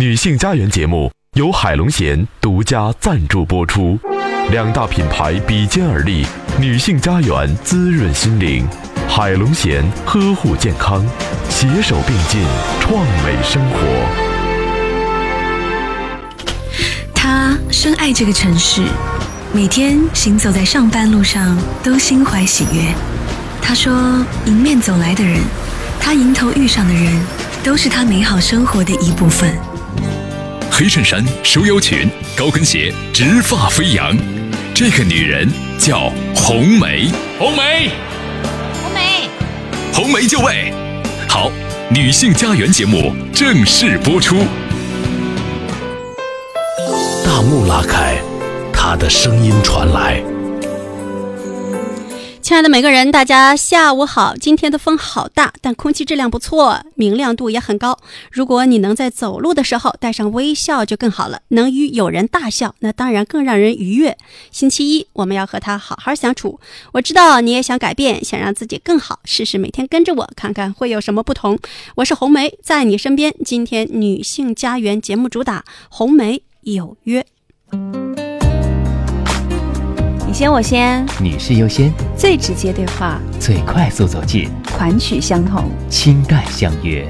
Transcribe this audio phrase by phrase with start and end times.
[0.00, 3.98] 女性家园节目由海龙贤独家赞助播出，
[4.50, 6.24] 两大品牌比肩而立，
[6.58, 8.66] 女性家园滋润心灵，
[9.06, 11.06] 海龙贤呵护健康，
[11.50, 12.40] 携手并进
[12.80, 13.78] 创美生活。
[17.14, 18.82] 他深爱这个城市，
[19.52, 22.94] 每天行走在上班路上都心怀喜悦。
[23.60, 25.42] 他说：“迎面走来的人，
[26.00, 27.20] 他迎头遇上的人，
[27.62, 29.54] 都是他美好生活的一部分。”
[30.80, 34.16] 黑衬衫、收腰裙、高跟鞋，直发飞扬。
[34.74, 35.46] 这个女人
[35.78, 37.10] 叫红梅。
[37.38, 37.90] 红梅，
[38.82, 39.28] 红梅，
[39.92, 40.72] 红梅就位。
[41.28, 41.52] 好，
[41.90, 44.36] 女性家园节目正式播出。
[47.26, 48.16] 大幕拉开，
[48.72, 50.22] 她的声音传来。
[52.50, 54.34] 亲爱的每个人，大家下午好。
[54.34, 57.96] 今天的风好大，但空气质量不错，明亮度也很高。
[58.32, 61.42] 如果你能在走路的时候带上微笑，就更好了。
[61.50, 64.18] 能与友人大笑，那当然更让人愉悦。
[64.50, 66.58] 星期一，我们要和他好好相处。
[66.90, 71.56] 我知道你也想改变，想让自己更好，试试每天跟着我，看看会有什么不同。
[71.94, 73.32] 我是红梅，在你身边。
[73.44, 77.24] 今天女性家园节目主打，红梅有约。
[80.30, 87.04] 你先我先，女士优先，最直接对话，最快速走近，款曲相同，清淡相约。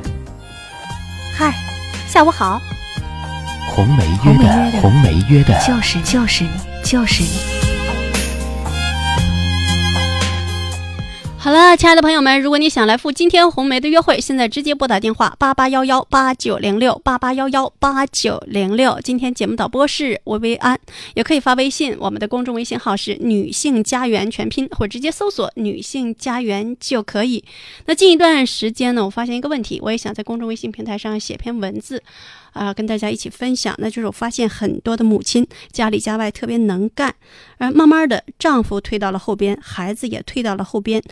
[1.36, 1.52] 嗨，
[2.08, 2.58] 下午好。
[3.68, 6.50] 红梅约的，红梅约的，就是就是你，
[6.82, 7.69] 就是你。
[11.42, 19.00] 好了，亲爱的朋友们，如果你想来赴今天红梅的约会，现在直接拨打电话八八幺幺八九零六八八幺幺八九零六。
[19.02, 20.78] 今天节目导播是薇薇安，
[21.14, 27.42] 也可以发微信，我们的公众微信号是女性家园全拼，或直接搜索女性家园就可以。
[27.86, 32.02] 那近一段时间呢，我发现一个问题，我也想在公众微信平台上写篇文字，
[32.52, 33.74] 啊，跟大家一起分享。
[33.78, 37.14] 那就是我发现很多的母亲家里家外特别能干，
[37.58, 41.02] 而慢慢的丈夫推到了后边，孩子也推到了后边。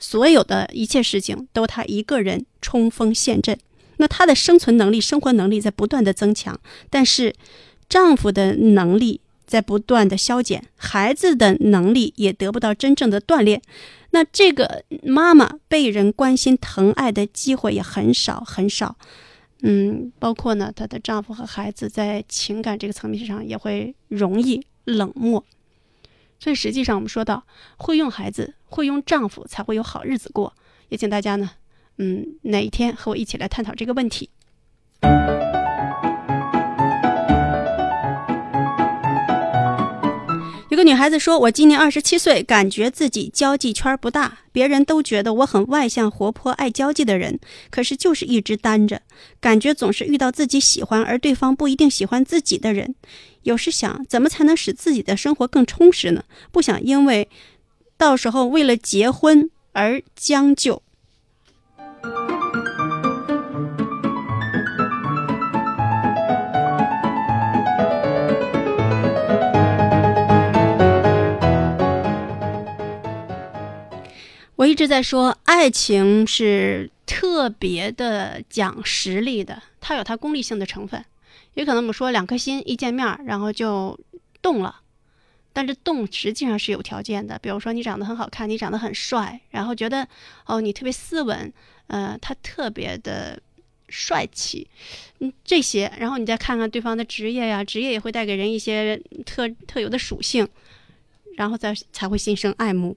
[0.00, 3.58] 所有的一切事情都她一个人冲锋陷阵，
[3.96, 7.34] 那她的生存能力、生活能力在不断的增强，但是
[7.88, 13.60] 丈夫的能力在不断的消减，孩子的能力也得不到真正的锻炼，
[14.10, 18.96] 那这个妈妈被人关心疼爱的机会也很少很少，
[19.62, 25.44] 嗯，包括呢，她的丈夫和孩子在情感这个层面上也会容易冷漠。
[26.38, 27.44] 所以实际上，我们说到
[27.76, 30.54] 会用孩子、会用丈夫，才会有好日子过。
[30.88, 31.50] 也请大家呢，
[31.96, 34.30] 嗯，哪一天和我一起来探讨这个问题。
[40.78, 49.02] 个女孩子说：“我今年二十七岁，感觉自己交际圈不大，别人都觉得我很外向、活泼、爱交际的人，可是就是一直单着，
[49.40, 52.94] 感觉总是遇到自己喜欢而对方不一定喜欢自己的人。
[53.42, 56.22] 有时想，怎么才能使自己的生活更充实呢？
[56.52, 57.28] 不想因为
[57.96, 60.80] 到时候为了结婚而将就。”
[74.58, 81.04] 我一直在说，爱情是特别的讲实力的，它有它功利性的成分。
[81.54, 83.96] 也可能我们说两颗心一见面，然后就
[84.42, 84.80] 动了，
[85.52, 87.38] 但是动实际上是有条件的。
[87.38, 90.08] 比如说你长得很好看，你长得很帅，然后觉得
[90.46, 91.52] 哦你特别斯文，
[91.86, 93.40] 呃他特别的
[93.88, 94.66] 帅气，
[95.20, 100.48] 嗯这些，然后你再看看对方的职业呀，职业也会带给人一些特特有的属性，
[101.36, 102.96] 然后再才会心生爱慕。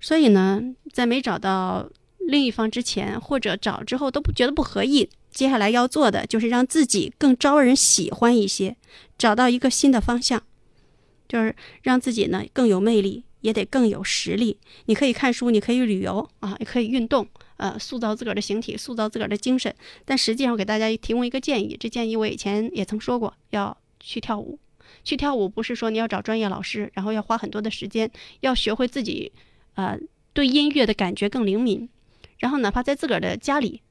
[0.00, 0.62] 所以呢，
[0.92, 1.88] 在没找到
[2.18, 8.76] 另一方之前，或者找之后都不觉得不合意，接下来要做的就是让自己更招人喜欢一些，
[9.18, 10.42] 找到一个新的方向，
[11.28, 14.56] 就是让自己呢更有魅力，也得更有实力。
[14.86, 17.28] 你可以看书，你可以旅游啊，也可以运动，
[17.58, 19.74] 呃，塑造自个儿的形体，塑造自个儿的精神。
[20.04, 24.58] 但实际上，我给大家提供一个建议，这建议我以前也曾说过，要去跳舞。
[25.04, 28.10] 去跳舞不是说你要找专业老师，然后要花很多的时间，
[28.40, 29.32] 要学会自己。
[29.74, 29.98] 呃，
[30.32, 31.88] 对音乐的感觉更灵敏，
[32.38, 33.82] 然后哪怕在自个儿的家里，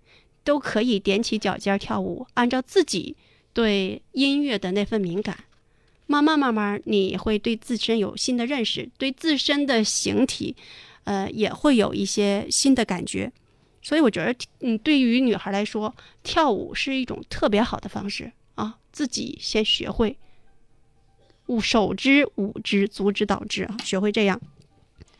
[0.43, 3.15] 都可以踮起脚尖跳舞，按照自己
[3.53, 5.45] 对音乐的那份敏感，
[6.05, 10.55] 慢慢慢慢，你会对自身有新的认识，对自身的形体，
[11.03, 13.31] 呃，也会有一些新的感觉。
[13.81, 20.17] 所以我觉得，嗯，对于女孩来说，跳舞是一种特别好的方式啊，自己先学会，
[21.47, 24.39] 舞手之舞之，足之蹈之，学会这样。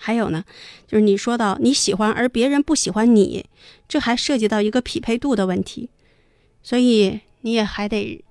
[0.02, 0.44] 还有呢，
[0.88, 3.46] 就是你说到你喜欢而别人不喜欢你，
[3.88, 5.90] 这还涉及到一个匹配度的问题，
[6.64, 8.24] 所以你也还得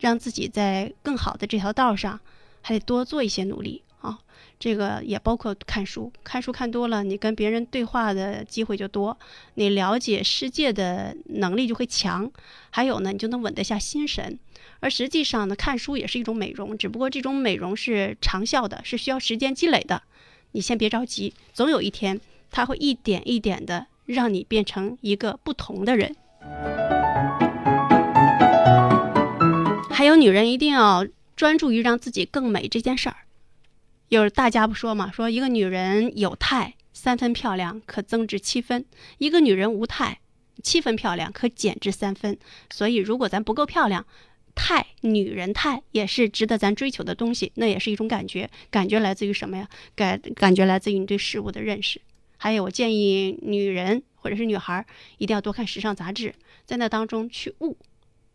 [0.00, 2.18] 让自己在更好的这条道上，
[2.62, 4.18] 还得多做一些努力啊。
[4.58, 9.16] 这个也包括看书，看书看多了，你跟别人对话的机会就多，
[9.54, 12.30] 你了解世界的能力就会强。
[12.70, 14.38] 还有呢，你就能稳得下心神。
[14.80, 20.02] 而实际上呢，看书也是一种美容，只不过这种美容是长效的，是需要时间积累的。
[20.56, 26.14] 你先别着急，总有一天，他会一点一点的让你变成一个不同的人。
[29.90, 31.04] 还有，女人一定要
[31.34, 33.16] 专注于让自己更美这件事儿。
[34.10, 38.82] 有大家不说嘛，说一个女人有态，三分漂亮可增值七分；
[39.18, 40.20] 一个女人无态，
[40.62, 42.38] 七分漂亮可减至三分。
[42.70, 44.06] 所以，如果咱不够漂亮，
[44.54, 48.48] 态，女人态也是值得咱追求的东西，那也是一种感觉。
[48.70, 49.68] 感觉来自于什么呀？
[49.94, 52.00] 感感觉来自于你对事物的认识。
[52.36, 54.84] 还有，我建议女人或者是女孩
[55.18, 56.34] 一定要多看时尚杂志，
[56.64, 57.76] 在那当中去悟，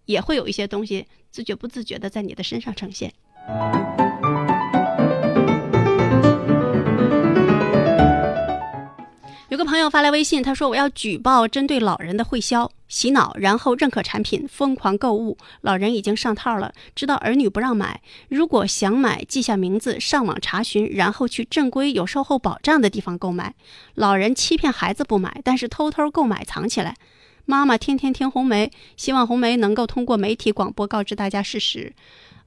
[0.06, 3.14] 也会有一些东西自觉不自觉的在你的身上呈现。
[9.60, 15.38] 一个朋友发来微信，他说：“我要举报针对老人的会销、洗脑，然后认可产品疯狂购物。
[15.60, 18.02] 老人已经上套了，知道儿女不让买。
[18.30, 23.54] 如果想买，记下名字，上网查询，然后去正规有售后保障的地方购买。
[23.96, 26.96] 老人欺骗孩子不买，但是偷偷购买藏起来。
[27.44, 31.92] 妈妈天天听红梅，希望红梅能够通过媒体广播告知大家事实。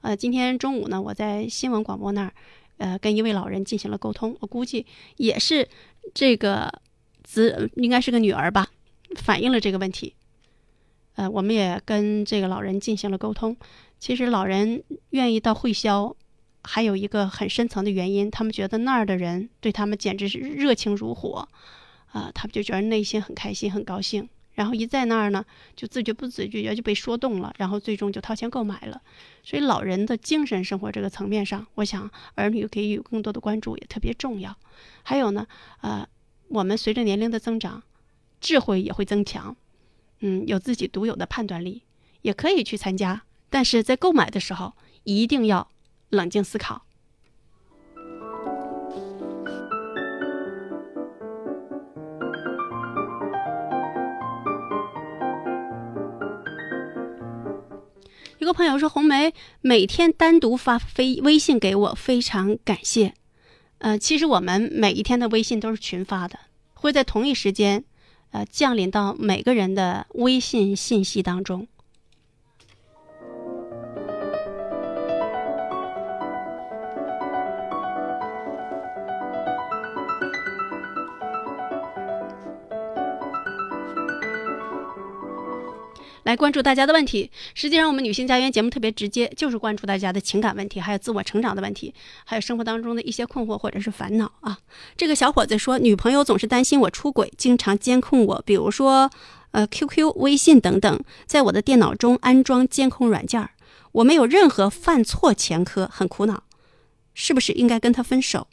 [0.01, 2.33] 呃，今天中午呢，我在新闻广播那儿，
[2.79, 4.35] 呃，跟一位老人进行了沟通。
[4.39, 4.87] 我估计
[5.17, 5.69] 也是
[6.15, 6.73] 这个。”
[7.33, 8.67] 子应该是个女儿吧，
[9.15, 10.13] 反映了这个问题。
[11.15, 13.57] 呃，我们也跟这个老人进行了沟通。
[13.99, 16.15] 其实老人愿意到会销，
[16.63, 21.47] 还有一个很深层的原因，他们觉得那儿的人对他们简直是热情如火，
[22.11, 24.29] 啊，他们就觉得内心很开心、很高兴。
[24.53, 25.43] 然后一在那儿呢，
[25.75, 29.01] 就自觉不自觉就被说动了，然后最终就掏钱购买了。
[29.43, 34.55] 所以老人的精神生活这个层面上，我想儿女给予更多的关注也特别重要。
[35.03, 35.47] 还有呢，
[35.81, 36.07] 呃。
[36.53, 37.81] 我们随着年龄的增长，
[38.39, 39.55] 智慧也会增强，
[40.19, 41.81] 嗯，有自己独有的判断力，
[42.21, 44.73] 也可以去参加，但是在购买的时候
[45.03, 45.67] 一定要
[46.09, 46.85] 冷静思考。
[58.37, 63.15] 有个朋友说：“红梅每天单独发飞微信给我，非常感谢。”
[63.79, 66.39] 呃，其实我们每一天的微信都是群发的，
[66.83, 67.85] 会在同一时间，
[68.31, 71.65] 呃，降临到每个人的微信信息当中。
[86.23, 87.29] 来关注大家的问题。
[87.53, 91.93] 实际上，我们女性家园节目特别直接，就是关注大家的情感问题，还有自我成长的问题，
[92.25, 94.57] 还有生活当中的一些困惑或者是烦恼啊。
[94.97, 99.09] 这个小伙子说，女朋友总是担心我出轨，经常监控我，比如说，
[99.51, 103.51] 呃，QQ、微信等等，在我的电脑中安装监控软件儿，
[103.91, 106.43] 我没有任何犯错前科，很苦恼，
[107.13, 108.47] 是不是应该跟他分手？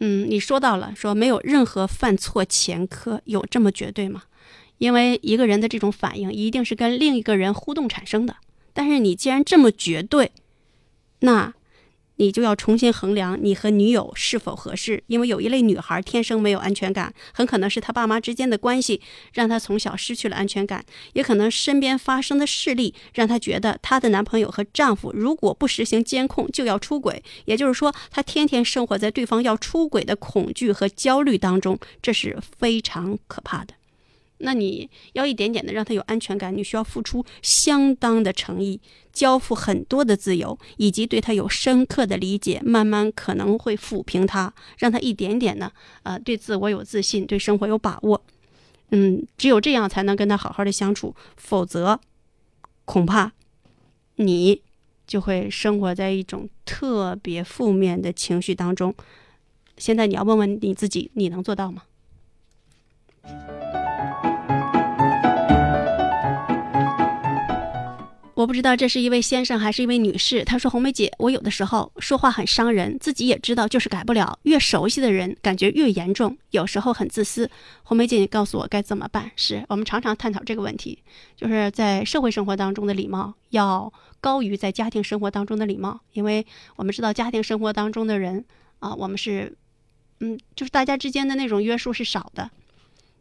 [0.00, 4.24] 嗯，你说到了，说没有任何犯错前科，有这么绝对吗？
[4.82, 8.34] 因为一个人的这种反应一定是跟另一个人互动产生的，
[8.72, 10.32] 但是你既然这么绝对，
[11.20, 11.54] 那，
[12.16, 15.04] 你就要重新衡量你和女友是否合适。
[15.06, 19.00] 因为有一类女孩天生没有安全感，很可能是她爸妈之间的关系
[19.32, 33.74] 让她从小失去了安全感，也可能身边发生的事例让她觉得她的男朋友和丈夫如果不实行监控就要出轨，也就是说她天天生活在对方要出轨的恐惧和焦虑当中，这是非常可怕的。
[34.42, 38.80] 那你要一点点的让他有安全感，你需要付出相当的诚意，
[39.12, 45.72] 交付很多的自由，以及对他有深刻的理解，慢慢可能会抚平他，让他一点点呢，
[46.02, 48.22] 呃，对自我有自信，对生活有把握。
[48.90, 51.98] 嗯，只有这样才能跟他好好的相处，否则，
[52.84, 53.32] 恐怕，
[54.16, 54.60] 你
[55.06, 58.94] 就会生活在一种特别负面的情绪当中。
[59.78, 61.84] 现在你要问问你自己，你能做到吗？
[68.42, 70.44] 我不知道这是一位先生还是一位女士。
[70.44, 74.36] 他说：“红梅姐，我有的时候说话很伤人，自己也知道就是改不了。
[74.42, 76.36] 越熟悉的人，感觉越严重。
[76.50, 77.48] 有时候很自私。
[77.84, 80.98] 红梅姐，你告诉我该怎么办？”是我们常常探讨这个问题，
[81.36, 86.44] 就是在社会生活当中的礼貌要高于在家庭生活当中的礼貌，因为
[86.74, 88.44] 我们知道家庭生活当中的人
[88.80, 89.56] 啊，我们是，
[90.18, 92.50] 嗯，就是大家之间的那种约束是少的，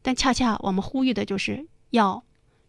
[0.02, 2.24] 但恰恰我们呼吁的就是要。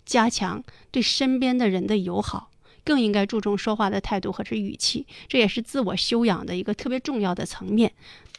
[0.04, 2.50] 加强对身边的人的友好，
[2.84, 7.92] 更应该注重说话的态度和这语气，这也是自我修养的一个特别重要的层面。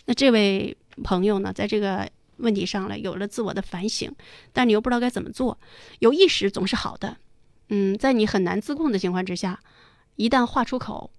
[0.05, 4.13] 那这位朋友呢，在这个问题上了有了自我的反省，
[4.51, 5.57] 但你又不知道该怎么做，
[5.99, 7.17] 有意识总是好的。
[7.69, 9.61] 嗯，在你很难自控的情况之下，
[10.17, 11.11] 一旦话出口，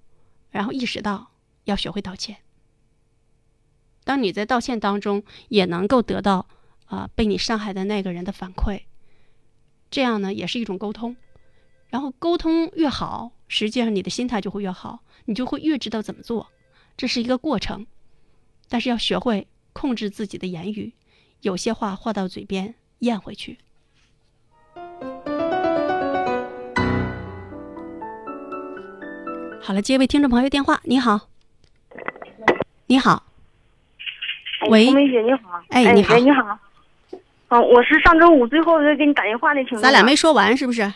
[0.51, 1.31] 然后意识到
[1.65, 2.37] 要学会道歉。
[4.05, 6.47] 当你在道歉当中也能够得到
[6.87, 8.83] 啊、被你伤害的那个人的反馈，
[9.95, 11.15] 这样呢也是一种沟通。
[11.89, 16.49] 然后沟通越好，实际上你的心态就会越好，你就会越知道怎么做。
[16.97, 17.87] 这是一个过程，
[18.69, 20.95] 但是要学会控制自己的言语，
[21.43, 23.59] 有些话话到嘴边咽回去。
[29.63, 30.81] 好了，接一位听众朋友电话。
[30.83, 31.29] 你好，
[32.87, 33.27] 你好，
[34.59, 36.59] 哎喂红梅姐你好，哎你好你好，
[37.55, 39.83] 嗯，我是上周五最后再给你打电话那听众啊。
[39.83, 40.93] 咱俩没说完是不是？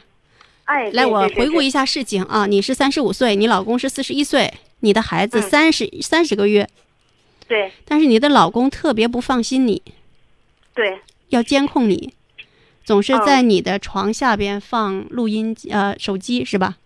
[0.64, 2.46] 哎，来，我回顾一一下事情啊。
[2.46, 6.68] 你是三十五岁，你老公是四十一岁，你的孩子嗯三十三十个月，
[7.46, 9.80] 对但是你的老公特别不放心你，
[10.74, 10.98] 对
[11.28, 12.12] 要监控你，
[12.84, 16.76] 总是嗯在你的床下边放录音机呃手机是吧？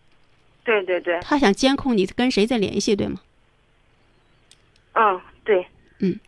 [0.65, 3.21] 对对对，他想监控你跟谁在联系，对吗？
[4.93, 5.67] 嗯对，
[6.01, 6.21] 嗯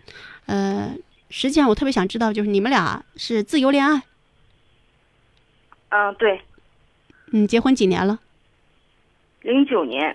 [0.46, 0.92] 呃，
[1.36, 4.02] 实际上我特别想知道，就是你们俩是自由恋爱，
[5.88, 6.40] 嗯对，
[7.32, 8.20] 嗯，结婚几年了？
[9.40, 10.14] 零九年，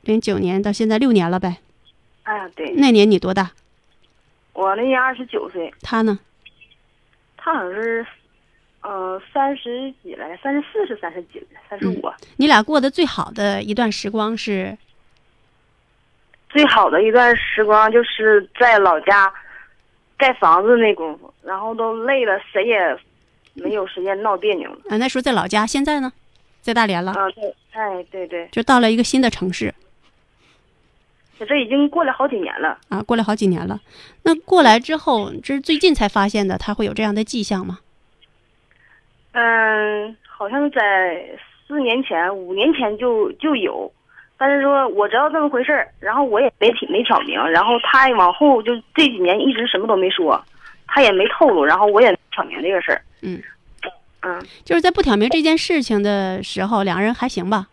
[0.00, 1.58] 零九年到现在六年了呗。
[2.22, 3.52] 啊对，那年你多大？
[4.54, 6.18] 我那年二十九岁，他呢？
[7.36, 8.06] 他好像是，
[8.80, 12.10] 呃三十几来，三十四是三十几，三十五。
[12.36, 14.74] 你俩过得最好的一段时光是
[16.48, 19.30] 最好的一段时光就是在老家
[20.16, 22.98] 盖房子那功夫，然后都累了，谁也
[23.54, 24.78] 没有时间闹别扭了。
[24.88, 26.12] 啊，那时候在老家，现在呢，
[26.60, 29.74] 在大连了，啊对，哎对对，就到了一个新的城市
[31.46, 32.78] 这已经过了好几年了。
[32.88, 33.78] 啊，过了好几年了。
[34.22, 37.80] 那过来之后，这是最近才发现的，他会有这样的迹象吗？
[39.32, 41.28] 嗯，好像在
[41.68, 43.92] 四年前、五年前就就有，
[44.38, 50.42] 但是说我知道这么回事儿，然后我也没挑没挑明，然后他往后就这几年一直什么都没说，
[50.86, 53.00] 他也没透露，然后我也挑明这个事儿。
[53.22, 53.42] 嗯
[54.22, 57.68] 嗯，就是在不挑明这件事情的时候，两个人还行吧，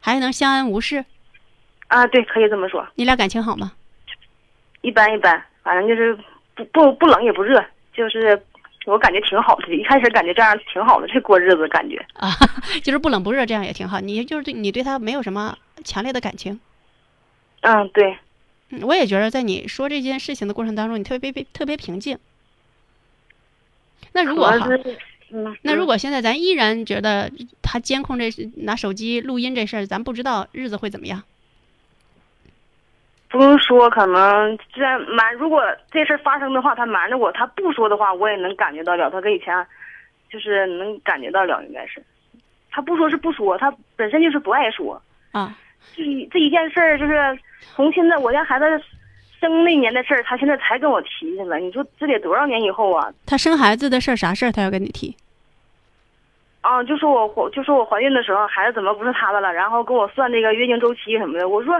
[0.00, 1.04] 还能相安无事。
[1.88, 3.72] 啊，对，可以这么说，你俩感情好吗？
[4.80, 6.16] 一般一般，反正就是
[6.54, 8.40] 不不不冷也不热，就是
[8.86, 11.96] 我感觉挺好的，一开始感觉这样挺好的，这过日子感觉。
[12.14, 12.30] 啊，
[12.82, 14.00] 就是不冷不热，这样也挺好。
[14.00, 16.58] 你就是对你对他没有什么强烈的感情。
[17.60, 18.18] 嗯，对，
[18.70, 22.18] 嗯我也觉得在你说这件事情的过程当中，你特别别特别平静。
[24.12, 24.98] 那如果哈主要，是
[25.30, 27.30] 嗯，那如嗯果现在咱依然觉得
[27.62, 31.22] 他监控这拿手机录音这事儿，咱不知道日子会怎么样。
[33.28, 35.60] 不用说，可能既然瞒，如果
[35.90, 39.66] 这事儿发生的话，他瞒着我，他不说的话，我也能感觉到了，他跟以前
[40.30, 42.00] 就是能感觉到了，应该是。
[42.70, 45.02] 他不说是不说，他本身就是不爱说。
[45.32, 45.58] 啊，
[45.94, 47.38] 这一这一件事儿，就是
[47.74, 48.64] 从现在我家孩子
[49.40, 51.60] 生那年的事儿，他现在才跟我提起来。
[51.60, 53.12] 你说这得多少年以后啊？
[53.26, 55.14] 他生孩子的事儿啥事儿他要跟你提？
[56.62, 59.52] 啊，就说我怀，就说我怀孕的时候，孩子怎么不是他的了？
[59.52, 61.46] 然后跟我算这个月经周期什么的。
[61.46, 61.74] 我说，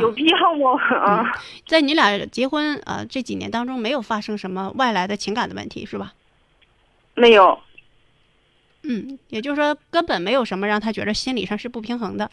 [0.00, 0.82] 有必要吗？
[0.96, 1.30] 啊，
[1.66, 6.14] 在你俩结婚呃这几年当中，没有发生什么外来的情感的问题是吧？
[7.14, 7.58] 没有。
[8.84, 12.30] 嗯，也就是说根本没有什么让他觉得心理上是不平衡的。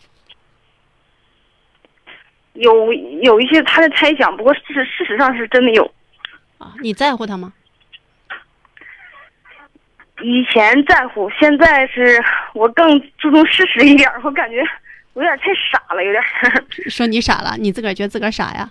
[2.54, 5.84] 有有一些他的猜想，不过事实事实上是真的有。
[6.58, 7.54] 啊，你在乎他吗？
[10.22, 12.22] 以前在乎，现在是
[12.54, 14.10] 我更注重事实一点。
[14.22, 14.62] 我感觉
[15.14, 16.22] 我 有点太傻了，有点。
[16.92, 18.70] 说你傻了，你自个儿觉得自个儿傻呀？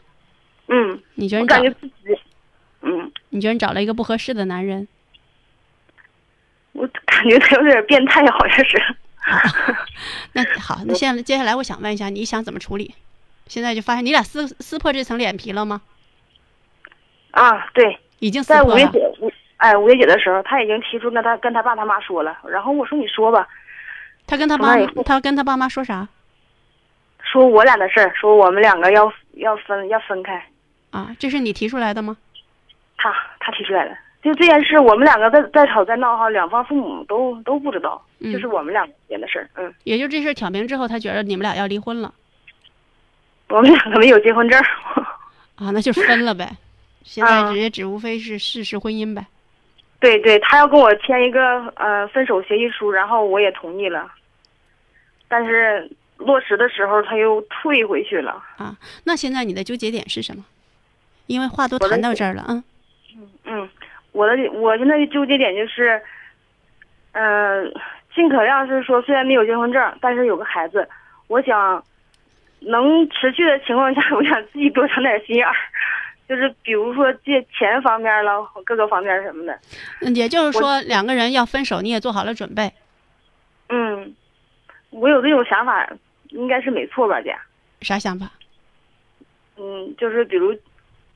[0.68, 2.20] 嗯，你觉得你我感觉自己，
[2.82, 4.87] 嗯，你觉得你找了一个不合适的男人？
[6.73, 8.97] 我感觉他有点变态，好像是。
[10.35, 12.94] 那好，那现在接下来我想问一下，你想怎么处理？
[13.48, 15.80] 现在就发现你俩撕撕破这层脸皮了吗？
[17.30, 19.10] 啊，对，已经撕在五月破了。
[19.10, 23.48] 节五哎五月节的时候，他已经提出跟他跟他爸他妈说了，然后我说你说吧，
[24.26, 26.08] 他跟他妈从那以后，他跟他爸妈说啥
[27.22, 30.42] 说我俩的事儿，说我们两个要要分要分开，
[30.90, 31.14] 啊？
[31.18, 32.16] 这是你提出来的吗？
[32.96, 33.96] 他他提出来的。
[34.20, 39.48] 就这件事，我们两个在在吵在闹哈，两方父母都都不知道，嗯就是我们两个之间的事儿。
[39.54, 42.12] 嗯，也就这事儿挑明之后，他觉得你们俩要离婚了
[43.48, 44.66] 我们两个没有结婚证儿。
[45.56, 46.48] 啊，那就分了呗。
[47.04, 49.26] 现在嗯直接只无非是事实婚姻呗。
[50.00, 54.10] 对对，他要跟我签一个呃分手协议书，然后我也同意了，
[55.26, 58.42] 但是落实的时候他又退回去了。
[58.58, 60.44] 啊，那现在你的纠结点是什么？
[61.26, 62.62] 因为话都谈到这儿了，嗯
[63.44, 63.68] 嗯，
[64.12, 66.00] 我的我现在的纠结点就是，
[67.12, 67.64] 呃，
[68.14, 70.88] 尽可量是说，虽然没有结婚证，但是有个孩子，
[71.26, 71.82] 我想
[72.60, 75.54] 能持续的情况下，我想自己多长点心眼儿，
[76.28, 79.58] 就是比如说借钱方面了，各个方面什么的。
[80.02, 82.72] 嗯，也就是说两个人要分手，你也做好了准备，
[83.68, 84.14] 嗯，
[84.90, 85.88] 我有这种想法，
[86.30, 87.36] 应该是没错吧，姐？
[87.80, 88.30] 啥想法？
[89.56, 90.52] 嗯，就是比如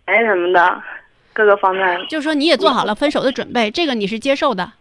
[0.07, 0.83] 钱什么的，
[1.33, 4.73] 各个方面就是说你也做好了分手的准备，这个你是接受的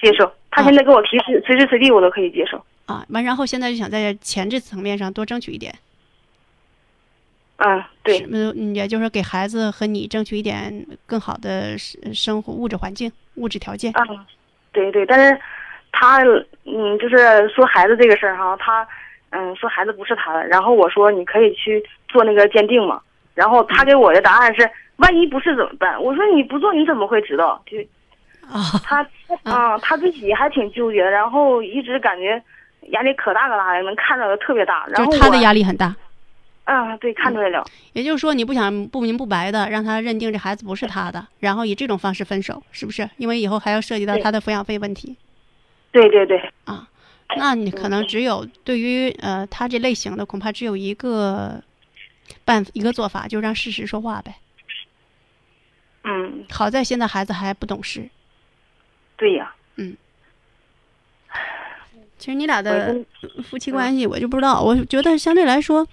[0.00, 0.30] 接受。
[0.50, 2.62] 他现在给我提示，随时随地我都可以接受。
[2.86, 3.04] 啊。
[3.10, 5.72] 完，然后现在就想在钱这层面上多争取一点，
[7.58, 13.92] 嗯，对，嗯，也就是说给孩子和你争取一点更好的生生活物质环境、物质条件。
[13.92, 14.26] 嗯，
[14.72, 15.40] 对对，但是
[15.92, 16.22] 他
[16.64, 18.86] 嗯，就是说孩子这个事儿哈，他
[19.30, 23.00] 嗯说孩子不是他的，然后我说你可以去做那个鉴定嘛，
[23.34, 26.02] 然后他给我的答案是万一不是怎么办？
[26.02, 27.62] 我说你不做你怎么会知道？
[27.66, 27.76] 就
[28.50, 29.06] 啊， 他
[29.44, 32.42] 啊、他自己还挺纠结的，然后一直感觉
[32.90, 35.94] 压力可大可大的，能看着的特别大，然后就他的压力很大。
[36.64, 37.64] 啊，对，看出来了，
[37.94, 43.08] 也就是说，你不想不明不白的让他认定这孩子不是他的，然后以这种方式分手，是不是？
[43.16, 45.16] 因为以后还要涉及到他的抚养费问题
[45.90, 46.86] 对对对，啊。
[47.36, 51.60] 那你可能只有对于呃他这类型的，恐怕只有一个
[52.44, 54.34] 办一个做法，就让事实说话呗。
[56.04, 58.08] 嗯，好在现在孩子还不懂事，
[59.20, 59.94] 对呀，嗯
[62.16, 63.06] 其实你俩的跟
[63.44, 65.86] 夫妻关系我就不知道，我觉得相对来说，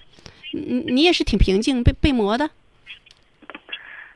[0.52, 2.48] 你你也是挺平静，被被磨的。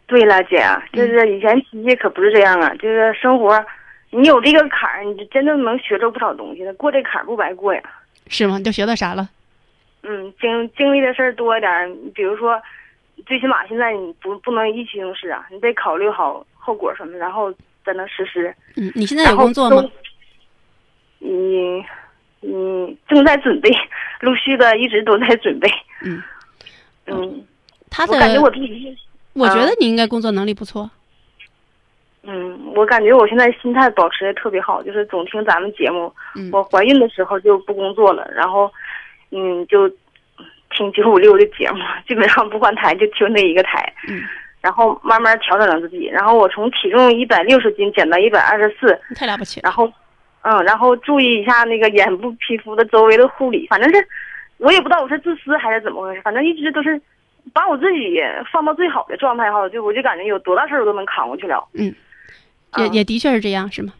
[0.06, 0.64] 对了，姐，
[0.94, 3.62] 就是以前脾气可不是这样啊，就是生活，
[4.10, 6.72] 你有这个坎儿，你就真的能学着不少东西的。
[6.74, 7.82] 过这坎儿不白过呀。
[8.28, 8.56] 是吗？
[8.56, 9.28] 你都学到啥了？
[10.02, 12.60] 嗯，经经历的事儿多一点儿，比如说，
[13.26, 17.52] 最起码现在你不不能意气用事啊，你得考虑好后果什么，然后
[17.84, 18.54] 才能实施。
[18.76, 19.90] 嗯，你现在有工作吗都？？
[21.18, 21.84] 你
[22.40, 23.70] 你正在准备，
[24.20, 25.68] 陆续的一直都在准备。
[26.02, 26.22] 嗯，
[27.06, 27.44] 嗯，
[27.90, 28.96] 他的我感觉我自己，
[29.34, 30.90] 我觉啊得你应该工作能力不错。
[32.24, 36.12] 嗯，我感觉我现在心态保持的特别好，就是总听咱们节目。
[36.36, 38.72] 嗯我怀孕的时候就不工作了，然后，
[39.30, 39.88] 嗯，就
[40.70, 43.92] 听九五六的节目，基本上不换台就听那一个台。
[44.08, 44.22] 嗯，
[44.62, 49.64] 然后慢慢调整了自己，然后我从体重一百六十斤减到一百二十四，太了不起了。
[49.64, 49.92] 然后，
[50.42, 54.08] 嗯，然后注意一下那个眼部皮肤的周围的护理，反正是，
[54.58, 57.00] 我也不知道我是自私还是怎么回事，反正一直都是
[57.52, 58.20] 把我自己
[58.52, 61.68] 放到最好的状态哈，就我就感觉有多大事儿我都能扛过去了。
[61.72, 61.92] 嗯，
[62.76, 63.92] 也嗯也的确是这样，是吗？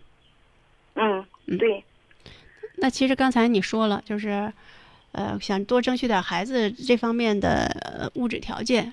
[0.95, 1.83] 嗯嗯，对，
[2.77, 4.53] 那其实刚才你说了，就是，
[5.11, 8.93] 呃，想多争取点孩子这方面的呃物质条件。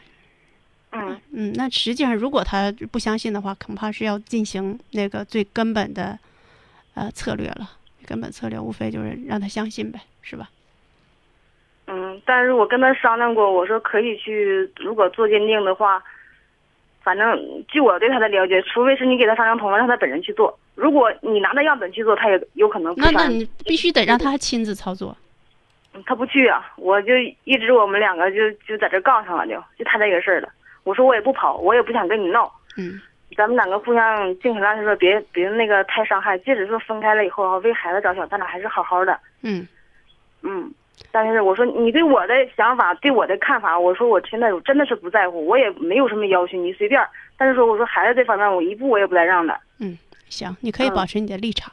[0.91, 6.17] 嗯嗯，那实际上如果他不相信的话，恐怕是要进行那个最根本的
[6.95, 7.69] 呃策略了。
[8.08, 10.49] 根本策略无非就是让他相信呗，是吧？
[11.86, 16.02] 嗯，但是我跟他商量过，我说可以去，如果做鉴定的话，
[17.04, 20.58] 反正据我对他的了解，除非是你给他商量同了，让他本人去做。
[20.73, 25.15] 如果你拿着样本去做，他也有可能不那那你必须得让他亲自操作。
[25.93, 30.49] 嗯他不去啊，我就一直我们两个就就在这杠上了，就就他这个事儿了。
[30.83, 32.99] 我说我也不跑，我也不想跟你闹，嗯
[33.37, 39.17] 咱们两个互相尽可量就说别别那个太伤害，即使说分开了以后啊，为孩子着想，咱俩还是好好的。
[39.43, 39.65] 嗯
[40.41, 40.69] 嗯，
[41.11, 47.01] 但是我说你对我的想法，对我的看法，我说我现在我真的是不在乎，我也没有什么要求，你随便。
[47.37, 49.57] 但是说我说孩子这方面，我一步我也不带让的。
[49.79, 51.71] 嗯，行，你可以嗯保持你的立场。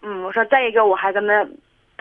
[0.00, 1.46] 嗯，我说再一个，我还跟他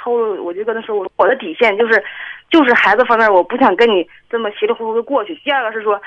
[0.08, 2.02] 透露，我就跟他说，我说我的底线就是，
[2.50, 5.36] 就是孩子方面，我不想跟你这么稀里糊涂的过去。
[5.44, 6.02] 第二个是说，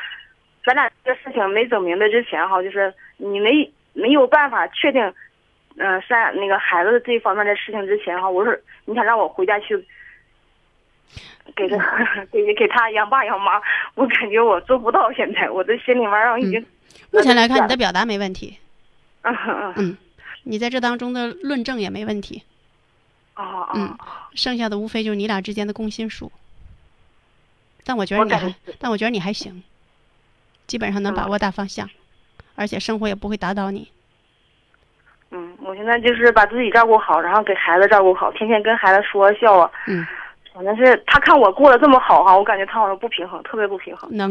[0.64, 5.02] 咱俩这个事情没整明白之前哈，就是你没没有办法确定，
[5.76, 9.84] 嗯、三那个孩子这方面的事情之前哈，我说你想让我回家去。
[11.56, 11.76] 给他
[12.30, 13.60] 给给他养爸养妈，
[13.96, 15.10] 我感觉我做不到。
[15.12, 16.64] 现在我的心里面我已经，
[17.10, 18.56] 目前来看，你的表达没问题，
[19.22, 19.96] 嗯嗯 嗯，
[20.44, 22.44] 你在这当中的论证也没问题，
[23.42, 23.96] 哦嗯哦，
[24.35, 26.31] 剩下的无非就是你俩之间的共心术。
[27.85, 29.62] 但我觉得你还但我觉得你还行，
[30.66, 31.88] 基本上能把握大方向，
[32.55, 33.90] 而且生活也不会打倒你。
[35.31, 39.70] 嗯，我现在就是把自己照顾好，然后给孩子照顾好，天天跟孩子说笑啊。
[39.87, 40.07] 嗯，
[40.53, 44.09] 反正是他看我过得这么好哈，我感觉他好像不平衡，特别不平衡。
[44.14, 44.31] 能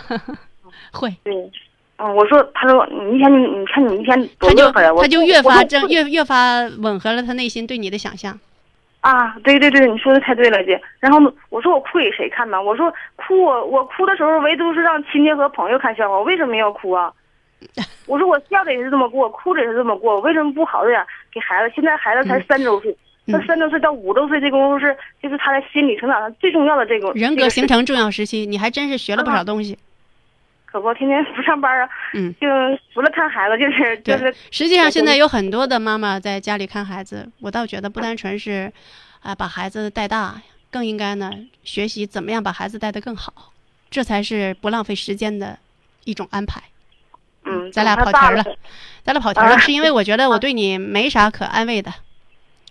[0.92, 1.50] 会，对，
[2.02, 8.38] 嗯，我说，他说你一天你你看你一天多他就乐呵呀，他就越发正越越发吻合了他内心对你的想象。
[9.00, 10.80] 啊，对对对，你说的太对了，姐。
[10.98, 12.62] 然后呢，我说我哭给谁看呢？
[12.62, 17.12] 我说哭我我哭的时候，唯独是让亲戚和朋友看笑话，我为什么要哭啊？
[18.06, 21.72] 我说我笑的也是这么过，哭的也是这么过，我为什么不好点给孩子？
[21.74, 22.90] 现在孩子才三周岁，
[23.26, 29.72] 嗯那三周岁到五周岁这功夫是就是他在心理成长上最重要的这个人格形，成重要时期，你还真是学了不少东西。
[29.72, 29.80] 这个
[30.70, 32.46] 可不天天不上班啊，嗯，就
[32.94, 38.72] 除了看孩子就是就是，实际上现在有很多的妈妈在家里看孩子，我倒觉得不单纯是，
[39.20, 41.32] 啊、把孩子带大，更应该呢
[41.64, 43.52] 学习怎么样把孩子带得更好，
[43.90, 45.58] 这才是不浪费时间的
[46.04, 46.62] 一种安排。
[47.44, 48.44] 嗯，咱俩跑题儿了
[49.02, 51.92] 咱俩跑题了，啊是因为我觉得我对你没啥可安慰的，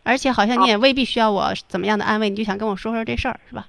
[0.04, 3.68] 而且好像你也未必需要我怎么样的安慰，你就想跟我说说这事儿是吧？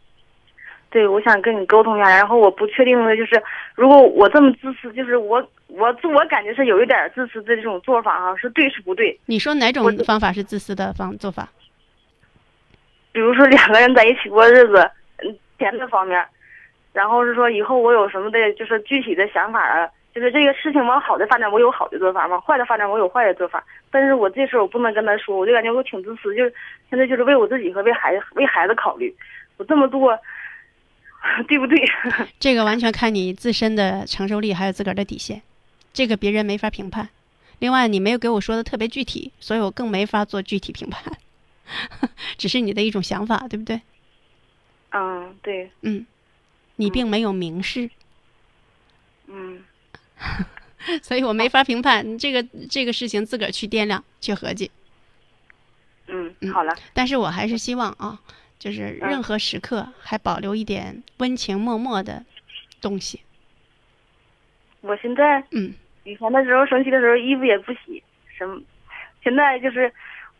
[0.90, 3.40] 对，我想跟你沟通一下，然后我不确定的就是，
[3.76, 9.18] 如果我这么自私，就是我我自我感觉是有一点自私的这种做法哈、是对是不对？
[9.26, 11.48] 你说哪种方法是自私的方做法？
[13.12, 16.24] 比如说两个人在一起过日子，嗯，钱的方面，
[16.92, 23.62] 然后是说以后我有什么的，就是具体的想法啊，就是这个事情往好的发展，我有好的做法；往坏的发展，我有坏的做法。
[23.92, 26.52] 但是我这事我不能跟他说，我就感觉我挺自私，就是
[26.88, 29.14] 现在就是为我自己和为孩子为孩子考虑，
[29.56, 30.18] 我这么做，
[31.48, 31.78] 对不对？
[32.40, 35.42] 这个完全看你自身的承受力，还有自个儿的底线，
[35.92, 37.08] 这个别人没法评判。
[37.58, 41.18] 另外，你没有给我说的特别具体，所以我更没法做具体评判，
[42.38, 43.80] 只是你的一种想法，对不对？
[44.92, 46.04] 嗯，对，嗯，
[46.76, 47.90] 你并没有明示，
[49.28, 49.62] 嗯
[51.02, 54.70] 所以我没法评判这个这个事情，自个儿去掂量去合计。
[56.08, 58.18] 嗯嗯，好了，但是我还是希望啊，
[58.60, 62.22] 就是任何时刻还保留一点温情脉脉的
[62.80, 63.20] 东西。
[64.82, 68.02] 我现在嗯以前的时候生气的时候衣服也不洗，
[68.36, 68.60] 什么，
[69.22, 69.90] 现在就是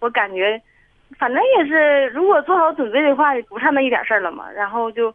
[0.00, 0.61] 我感觉，
[1.18, 4.50] 反正也是，如果做好准备的话，也不差那一点事儿了嘛。
[4.52, 5.14] 然后就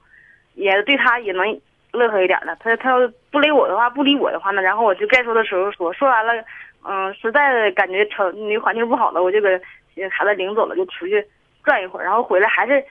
[0.55, 1.59] 也对他也能
[1.91, 2.55] 乐呵一点了。
[2.57, 6.43] 他他要不理我的话，不理我的话呢，然后我就该说的时候说，说完了，
[6.83, 9.49] 嗯，实在的感觉条那环境不好了，我就给
[10.09, 11.25] 孩子领走了，就出去
[11.65, 12.83] 转一会儿，然后回来还是。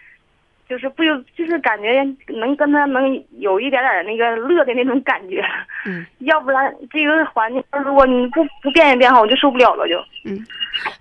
[0.66, 5.44] 就是不由，就是感觉能跟他能有一点点那个乐的那种感觉，
[5.84, 10.02] 嗯， 要不然这个环境，如果你不不变一变好，我就受不了了就。
[10.24, 10.42] 嗯，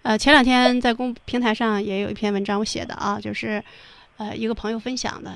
[0.02, 3.64] 呃，前两天在公平台上也有一篇文章我写的啊，就是，
[4.18, 5.34] 呃，一个朋友分享的，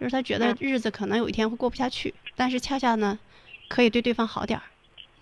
[0.00, 0.56] 就是他觉得嗯。
[0.58, 3.16] 日子可能有一天会过不下去，但是恰恰呢，
[3.68, 4.64] 可以对对方好点儿，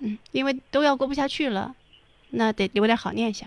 [0.00, 1.74] 嗯，因为都要过不下去了，
[2.31, 3.46] 那得留点好念想，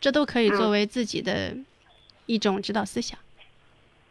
[0.00, 0.70] 这都可以作嗯。
[0.70, 1.52] 为自己的
[2.32, 3.18] 一种指导思想。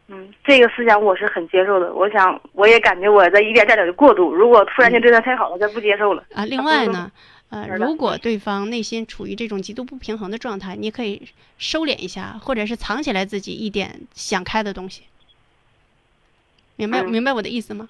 [0.08, 1.92] 嗯，这个思想我是很接受的。
[1.94, 4.32] 我想，我也感觉我在一点点的过度。
[4.32, 6.24] 如果突然间对他太好了，他不接受了。
[6.34, 7.10] 啊，另外呢，
[7.50, 11.22] 呃，如果对方内心处于这种极度不平衡的状态，你可以
[11.56, 15.02] 收敛一下，或者是藏起来自己一点想开的东西。
[16.76, 17.88] 明白、嗯明白我的意思吗？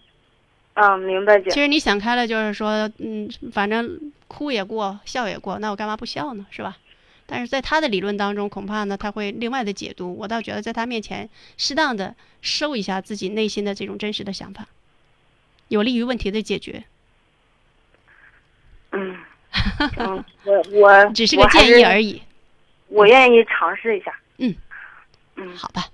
[0.74, 1.60] 嗯，明白姐其。
[1.60, 6.46] 实你想开了，就是说，嗯，反正哭也过，笑也过，那我干嘛不笑呢？
[6.50, 6.76] 是吧？
[7.32, 10.14] 但是在他的理论当中，恐怕呢他会另外的解读。
[10.18, 14.68] 我倒觉得在他面前，适当的收一下自己内心的这种真实的想法，
[15.68, 16.84] 有利于问题的解决。
[18.90, 19.16] 嗯，
[19.96, 22.10] 嗯，我我 只是个建议而已。
[22.10, 22.22] 已。
[22.88, 24.14] 我愿意尝试一下。
[24.36, 24.54] 嗯
[25.36, 25.86] 嗯，好吧，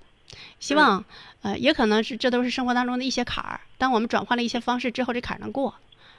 [0.59, 1.05] 希望、
[1.41, 3.61] 呃，也可能是这都是生活当中的一些坎儿。
[3.77, 5.75] 当我们转换了一些方式之后，这坎儿能过。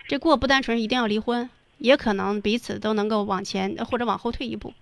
[0.08, 4.72] 这过不单纯一定要离婚，也可能彼此都能够往前呃或者往后退一步。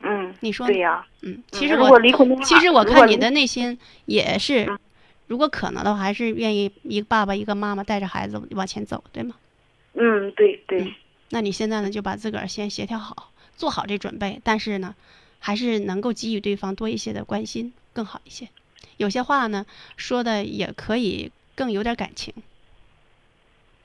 [0.00, 1.06] 嗯，你说对呀。
[1.22, 2.00] 嗯，嗯其实我
[2.42, 4.78] 其实我看你的内心也是嗯，
[5.26, 9.34] 如果可能的话，还是愿意一个爸爸一个妈妈带着孩子往前走，对吗？
[9.94, 10.82] 嗯，对对。
[10.82, 10.94] 嗯
[11.30, 14.94] 那你现在呢，就把自个儿先协调好，做好这准备，但是呢，
[15.40, 18.48] 还是能够给予对方多一些的关心，更好一些。
[18.96, 22.32] 有些话呢，说的也可以更有点感情，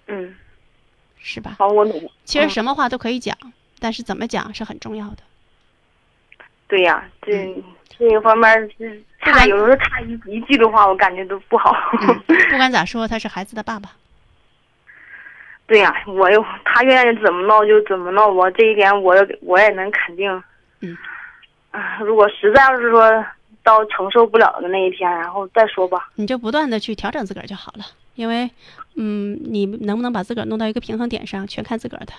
[0.05, 0.35] 嗯，
[1.19, 1.55] 是吧？
[1.57, 2.11] 好，我努。
[2.25, 3.35] 其实嗯什么话都可以讲，
[3.79, 5.23] 但是怎么讲是很重要的。
[6.71, 7.61] 对呀，这
[7.99, 11.75] 这一方面是差，有时候差一一句的话，我感觉都不好。
[12.01, 12.07] 嗯，
[12.49, 13.91] 不管咋说，他是孩子的爸爸。
[15.67, 20.43] 对呀、我又他愿意怎么闹就怎么闹，我这一点我也我也能肯定。
[20.79, 20.97] 嗯。
[21.71, 23.25] 啊，如果实在要是说
[23.63, 26.09] 到承受不了的那一天，然后再说吧。
[26.15, 27.83] 你就不断的去调整自个儿就好了，
[28.15, 28.49] 因为，
[28.95, 32.13] 嗯，你能不能把自个儿弄到一个平衡点上，全看自个儿的，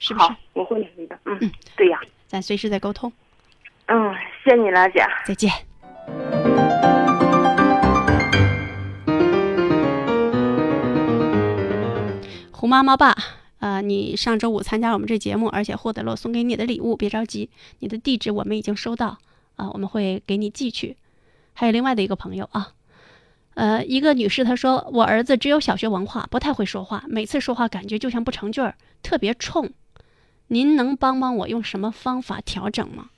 [0.00, 1.16] 是不是好？，我会努力的。
[1.24, 2.00] 嗯，嗯对呀。
[2.30, 3.12] 咱随时再沟通。
[3.86, 4.14] 嗯，
[4.44, 5.04] 谢谢你了，姐。
[5.26, 5.50] 再见。
[12.52, 13.16] 胡妈妈爸，
[13.58, 19.18] 呃，你上周五参加我们这节目，而且获得了我送给你的礼物，别着急，你的地址我们已经收到，
[19.56, 20.96] 啊，我们会给你寄去。
[21.52, 22.74] 还有另外的一个朋友啊，
[23.54, 29.72] 呃，一个女士她说，我儿子只有小学文化，不太会说话，每次说话感觉就像不成句儿，特别冲。
[30.52, 33.10] 您能帮帮我用什么方法调整吗？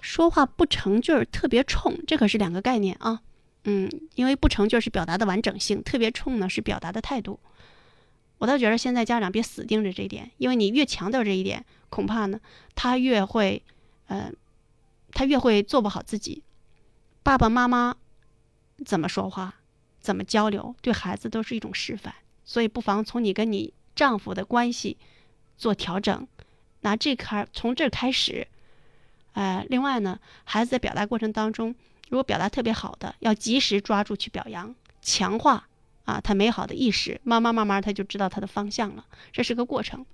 [0.00, 3.20] 说话不成句儿，特别冲，这可是两个概念啊。
[3.64, 7.40] 嗯，因为不成句儿是表达的完整性，特别冲呢是表达的态度。
[8.38, 12.40] 我倒觉得现在家长别死盯着这一点，因为你越强调这一点，恐怕呢
[12.76, 13.60] 他越会，
[14.06, 14.32] 呃，
[15.10, 16.44] 他越会做不好自己。
[17.24, 17.96] 爸爸妈妈
[18.84, 19.56] 怎么说话，
[19.98, 22.14] 怎么交流，对孩子都是一种示范。
[22.44, 24.96] 所以不妨从你跟你丈夫的关系
[25.56, 26.26] 做调整，
[26.82, 28.46] 拿这开从这开始。
[29.32, 31.74] 呃，另外呢，孩子在表达过程当中，
[32.10, 35.66] 如果表达特别好的，要及时抓住去表扬，强化。
[36.04, 39.06] 啊，他美好的意识，慢慢慢慢他就知道他的方向了。
[39.30, 40.04] 这是个过程。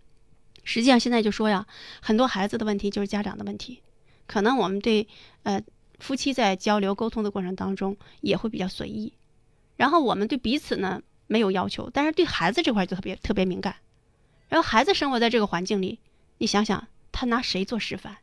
[0.63, 1.67] 实际上现在就说呀，
[2.03, 3.81] 很多孩子的问题就是家长的问题。
[4.27, 5.09] 可能我们对
[5.45, 5.63] 呃
[5.99, 9.15] 夫妻在交流沟通的过程当中也会比较随意，
[9.77, 13.77] 然后我们对彼此呢没有要求，但是对孩子这块就特别特别敏感。
[14.51, 16.01] 然后孩子生活在这个环境里，
[16.39, 18.17] 你想想他拿谁做示范？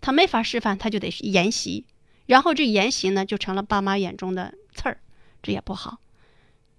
[0.00, 1.84] 他没法示范，他就得研习。
[2.26, 5.00] 然后这研习呢就成了爸妈眼中的刺儿，
[5.42, 5.98] 这也不好。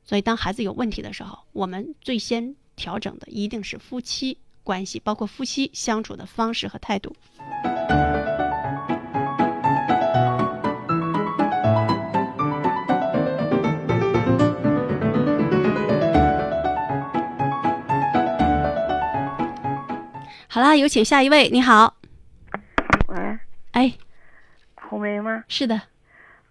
[0.03, 7.15] 所以，当孩子有问题的时候，我们最先调整的一定是夫妻关系，包括夫妻相处的方式和态度。
[20.53, 21.47] 好啦，有请下一位。
[21.47, 21.95] 你好，
[23.07, 23.39] 喂，
[23.71, 23.93] 哎，
[24.75, 25.45] 红梅吗？
[25.47, 25.81] 是的，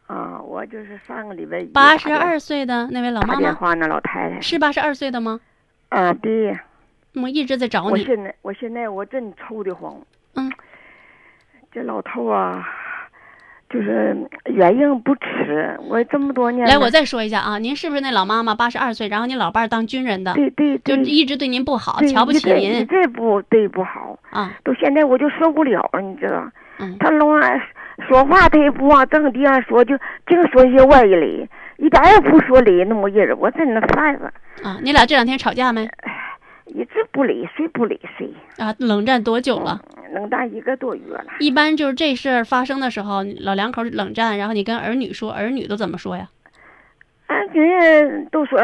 [0.07, 5.39] 啊，我就是上个礼拜八十二岁的那位老妈妈，打电话那老太太是八十二岁的吗？
[5.91, 6.59] 啊，对，
[7.13, 7.91] 我一直在找你。
[7.91, 9.95] 我现在我现在我真愁的慌。
[10.33, 10.51] 嗯，
[11.71, 12.67] 这老头啊，
[13.73, 15.79] 就是原硬不吃。
[15.89, 18.55] 我这么多年来，我再说一下啊，您是不是那老妈妈？
[18.55, 24.53] 八十二岁，然后您老伴儿当军人的，对对就，一直对您不好，瞧不起一您这不对不好，啊。
[24.65, 26.51] 到现在我就受不了了，你知道？
[26.81, 27.61] 嗯，他老爱
[28.09, 34.33] 说话，他也不往正地上说，就净说些歪理，一点也不说理那么人儿，我真的烦了。
[34.65, 35.89] 啊，你俩这两天吵架没？
[36.75, 39.81] 一直不理谁不理谁，啊，冷战多久了？
[40.13, 41.25] 冷战一个多月了。
[41.39, 46.29] 一般就是这事儿发生的时候，老两口冷战，然后你跟儿女说，儿女都怎么说呀？
[47.27, 48.59] 俺人都说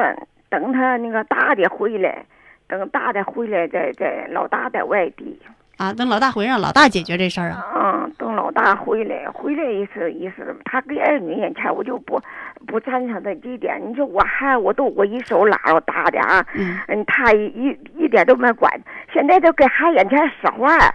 [0.49, 2.25] 等他那个大的回来，
[2.67, 5.39] 等大的回来，再再老大在外地。
[5.77, 7.65] 啊，等老大回来让老大解决这事儿啊。
[7.75, 12.19] 嗯，等老大回来，回来一次一次，他给儿女眼前，我就不
[12.67, 13.79] 不赞成他这一点。
[13.87, 18.73] 你说我还我都我一手拉着大的啊，嗯嗯，他一一点都没管。
[19.13, 20.95] 现在都给孩眼前使坏，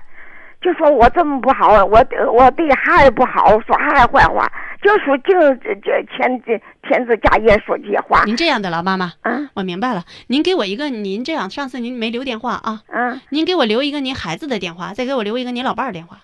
[0.61, 4.47] 就说我这么不好，我我对孩儿不好，说孩儿坏话，
[4.81, 8.23] 就说净这这天这天子家业说这些话。
[8.25, 10.03] 您这样的老妈妈，啊我明白了。
[10.27, 16.19] 您给我一个，您这样，上次您没留电话啊，啊，您给我留一个您孩子的电话，再给我留一个您老伴儿电话。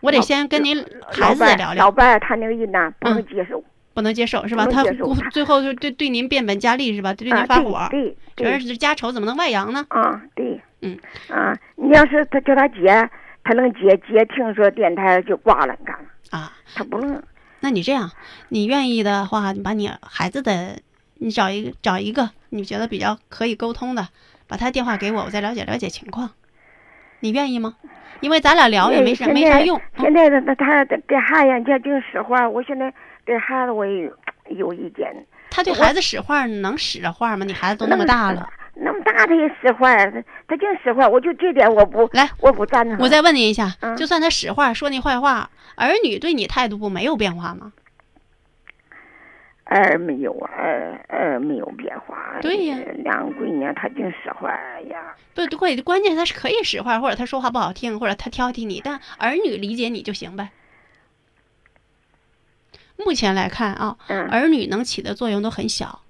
[0.00, 3.62] 我得先跟您孩子聊聊，老伴儿他那个人呐不能嗯接受，
[3.94, 4.66] 不能接受是吧？
[4.66, 4.82] 他
[5.30, 7.14] 最后就对对您变本加厉是吧？
[7.14, 9.86] 对您啊发火，对对对觉得是家丑怎么能外扬呢？
[9.90, 10.60] 啊对。
[10.80, 10.96] 嗯
[11.28, 13.10] 啊，你要是他叫他接，
[13.48, 15.96] 他能接接，听说电台就挂了，你看，
[16.38, 17.22] 啊，他不能。
[17.60, 18.10] 那你这样，
[18.50, 20.78] 你愿意的话，你把你孩子的，
[21.14, 24.08] 你找一个找一个你觉得比较可以沟通的，
[24.46, 26.32] 把他电话给我，我再了解了解情况。
[27.20, 27.76] 你愿意吗？
[28.20, 29.80] 因为咱俩聊也没啥没啥用。
[29.98, 32.92] 现在他他他给孩子家净使坏，我现在
[33.24, 34.12] 对孩子我也有
[34.50, 35.10] 有意见。
[35.50, 37.46] 他对孩子使坏能使着坏吗？
[37.46, 38.46] 你孩子都那么大了。
[38.80, 42.96] 那么大他也使坏，他他净使坏，我就这点我不来，我不赞同。
[43.00, 47.72] 我再问您一下，嗯就算他使坏说那坏话，儿女对你态度不没有变化吗？
[49.64, 52.38] 儿没有啊，儿儿没有变化。
[52.40, 55.14] 对呀两个闺女她净使坏哎呀。
[55.34, 60.50] 不对，关键他是可以使坏，或者他说话不好听，或者他挑剔你，但儿女理解你就行呗。
[62.96, 66.00] 目前来看啊，嗯儿女能起的作用都很小，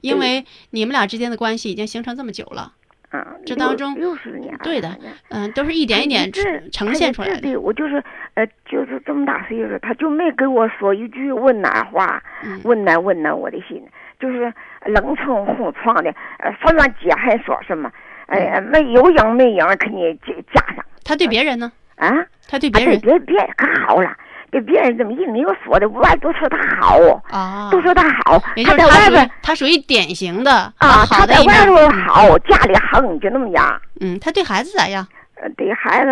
[0.00, 2.72] 因为你们俩之间的关系已经形成这么久了。
[3.10, 4.96] 啊，这当中六十年，对的
[5.30, 6.30] 嗯，都是一点一点
[6.70, 7.40] 呈现出来的。
[7.40, 7.96] 对我就是
[8.34, 13.82] 呃，就是这么大岁数，他就没给我说一句温暖话，嗯温暖温暖我的心，
[14.20, 14.52] 就是
[14.84, 17.90] 冷冲哄撞的，呃，什么接还说什么，
[18.26, 21.72] 哎呀，没有影没影给你加加上他对别人呢？
[21.96, 22.14] 啊，
[22.48, 24.16] 他对啊别人别别可好了，
[24.50, 26.98] 对别人怎么一没有说的，外都说他好，
[27.30, 31.26] 啊，都说他好，他在外边他属于典型的啊，好他。
[31.26, 33.80] 在外头好，家里横，就那么样。
[34.00, 35.06] 嗯，他对孩子咋样？
[35.36, 36.10] 呃，对孩子，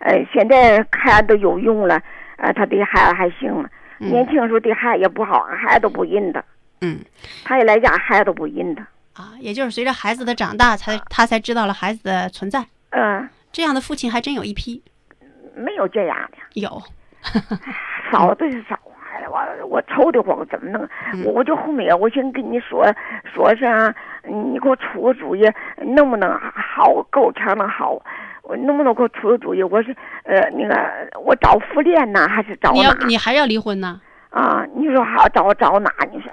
[0.00, 2.00] 呃，现在看都有用了，
[2.38, 3.64] 呃，他对孩子还行。
[3.98, 6.42] 年轻时候对孩子也不好，孩子都不认他。
[6.80, 6.98] 嗯，
[7.44, 8.82] 他一来家，孩子都不认他。
[9.14, 12.66] 啊，也就是随着孩子的长大，才他才知道了孩子的存在。
[12.90, 14.82] 嗯，这样的父亲还真有一批。
[15.54, 16.60] 没有这样的。
[16.60, 16.82] 有。
[18.12, 18.78] 少的是少。
[19.30, 20.88] 我我愁得慌，怎么弄？
[21.24, 22.84] 我我就后面我先跟你说
[23.32, 25.42] 说啥，你给我出个主意，
[25.94, 28.00] 能不能好够呛能好？
[28.42, 29.62] 我能不能给我出个主意？
[29.62, 32.74] 我是呃那个我找妇联呢，还是找哪？
[32.74, 34.00] 你要你还要离婚呢？
[34.30, 35.90] 啊，你说好找找哪？
[36.12, 36.30] 你说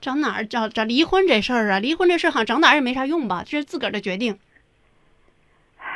[0.00, 0.46] 找哪儿？
[0.46, 1.78] 找找离婚这事儿啊？
[1.80, 3.42] 离婚这事儿好像找哪儿也没啥用吧？
[3.44, 4.38] 这是自个儿的决定。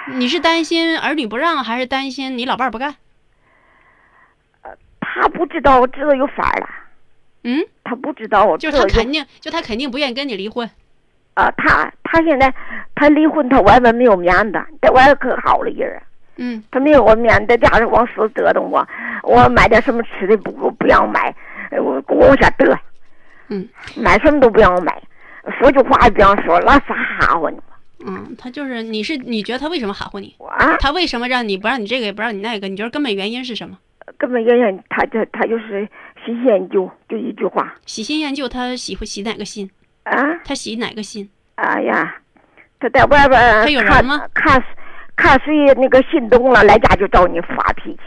[0.08, 2.96] 你是担心儿女不让，还是担心你老伴儿不干？
[5.40, 6.68] 他不知道，我知道有法了。
[7.44, 10.68] 嗯，他不知道我，就是他肯定，就他肯定不愿意跟你离婚。
[11.32, 12.52] 啊，他他现在
[12.94, 16.02] 他离婚，他外面没有面子，在外头可好了人。
[16.36, 18.86] 嗯，他没有我面子，在家里往死折腾我。
[19.22, 21.34] 我买点什么吃的不不让买，
[21.70, 22.78] 我我往下得。
[23.48, 25.02] 嗯，买什么都不让我买，
[25.58, 27.58] 说句话也不让说，那啥哈乎你。
[28.04, 30.36] 嗯，他就是你是你觉得他为什么哈乎你？
[30.46, 32.68] 啊，他为什么让你不让你这个也不让你那个？
[32.68, 33.78] 你觉得根本原因是什么？
[34.18, 35.88] 根本原因，他这他就是
[36.24, 37.74] 喜新厌旧，就一句话。
[37.86, 39.70] 喜新厌旧，他喜欢喜哪个新？
[40.04, 40.14] 啊？
[40.44, 41.28] 他喜哪个新？
[41.56, 42.16] 哎呀，
[42.78, 44.26] 他在外边他有人吗？
[44.32, 44.62] 看
[45.16, 48.00] 看谁那个心动了，来家就找你发脾气。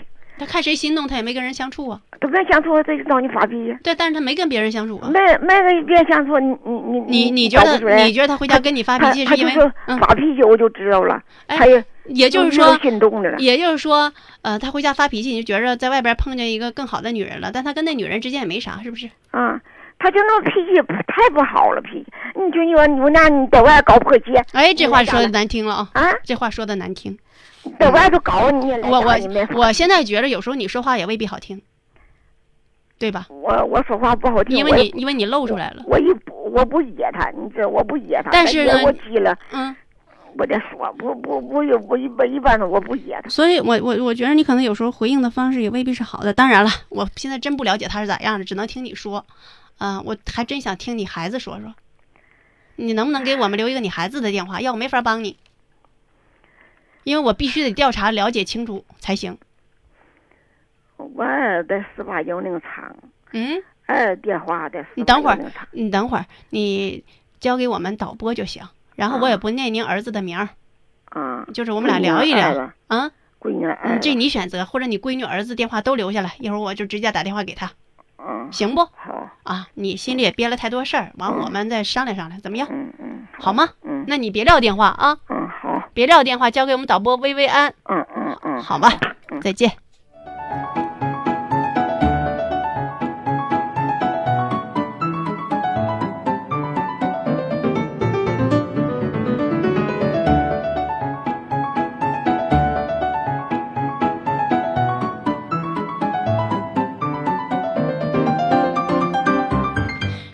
[0.43, 2.01] 他看谁心动，他也没跟人相处啊。
[2.19, 3.73] 他跟人相处，他就找你发脾气。
[3.81, 5.09] 对，但是他没跟别人相处啊。
[5.09, 9.53] 没没跟别人相处，你你你你你觉得你觉得他回家跟你发脾气是因为
[9.85, 11.21] 发脾气，我就知道了。
[11.47, 13.37] 哎也也就是说心动的了。
[13.37, 19.09] 也就是说，呃，他回家发脾气，你就觉着在外边碰见一个更好的女人了，但他跟那女人之间也没啥，是不是？
[19.31, 19.57] 啊，
[19.97, 22.05] 他就那脾气太不好了，脾气。
[22.35, 24.43] 你就你说你那你在外搞破鞋。
[24.51, 25.89] 哎，这话说的难听了啊！
[25.93, 27.17] 啊，这话说的难听。
[27.79, 29.15] 在外头搞你，我我
[29.55, 31.61] 我现在觉得有时候你说话也未必好听，
[32.97, 33.27] 对吧？
[33.29, 35.83] 我我说话不好听，因为你因为你露出来了。
[35.87, 38.29] 我一不我不噎他，你知道我不噎他。
[38.31, 39.75] 但是我急了，嗯，
[40.37, 43.29] 我得说，不不不我我一般一般的我不噎他。
[43.29, 46.33] 所以我我我觉得你可能有时候回应的方式也未必是好的。
[46.33, 49.25] 当然了，我现在真不了解他是咋样的，只能听你说。
[49.79, 51.73] 啊，我还真想听你孩子说说，
[52.75, 54.61] 你能不能给我们留一个你孩子的电话？
[54.61, 55.35] 要我没法帮你。
[57.03, 59.37] 因为我必须得调查了解清楚才行。
[60.97, 61.25] 我
[61.67, 62.95] 在四八幺那个厂。
[63.31, 63.61] 嗯。
[63.85, 64.85] 哎，电话在。
[64.95, 67.03] 你等会儿，你等会儿，你
[67.39, 68.63] 交给我们导播就行。
[68.95, 70.49] 然后我也不念您儿子的名儿。
[71.05, 71.45] 啊。
[71.53, 72.71] 就是我们俩聊一聊。
[72.87, 73.11] 啊。
[73.39, 73.65] 闺女。
[73.83, 77.71] 嗯，这你选择，或者你闺女儿子电话都留下来，一会儿我就直接打电话给他。
[78.17, 78.47] 嗯。
[78.53, 78.85] 行不？
[78.95, 79.29] 好。
[79.43, 82.69] 啊，你心里也憋了太多事儿，完我们再商量商量，怎么样？
[82.71, 83.27] 嗯嗯。
[83.37, 83.67] 好吗？
[83.81, 84.05] 嗯。
[84.07, 85.17] 那你别撂电话啊。
[85.27, 85.42] 嗯，好。
[85.93, 87.73] 别撂电话，交给我们导播薇薇安。
[87.83, 88.61] 嗯嗯嗯。
[88.61, 88.91] 好吧，
[89.41, 89.82] 再见。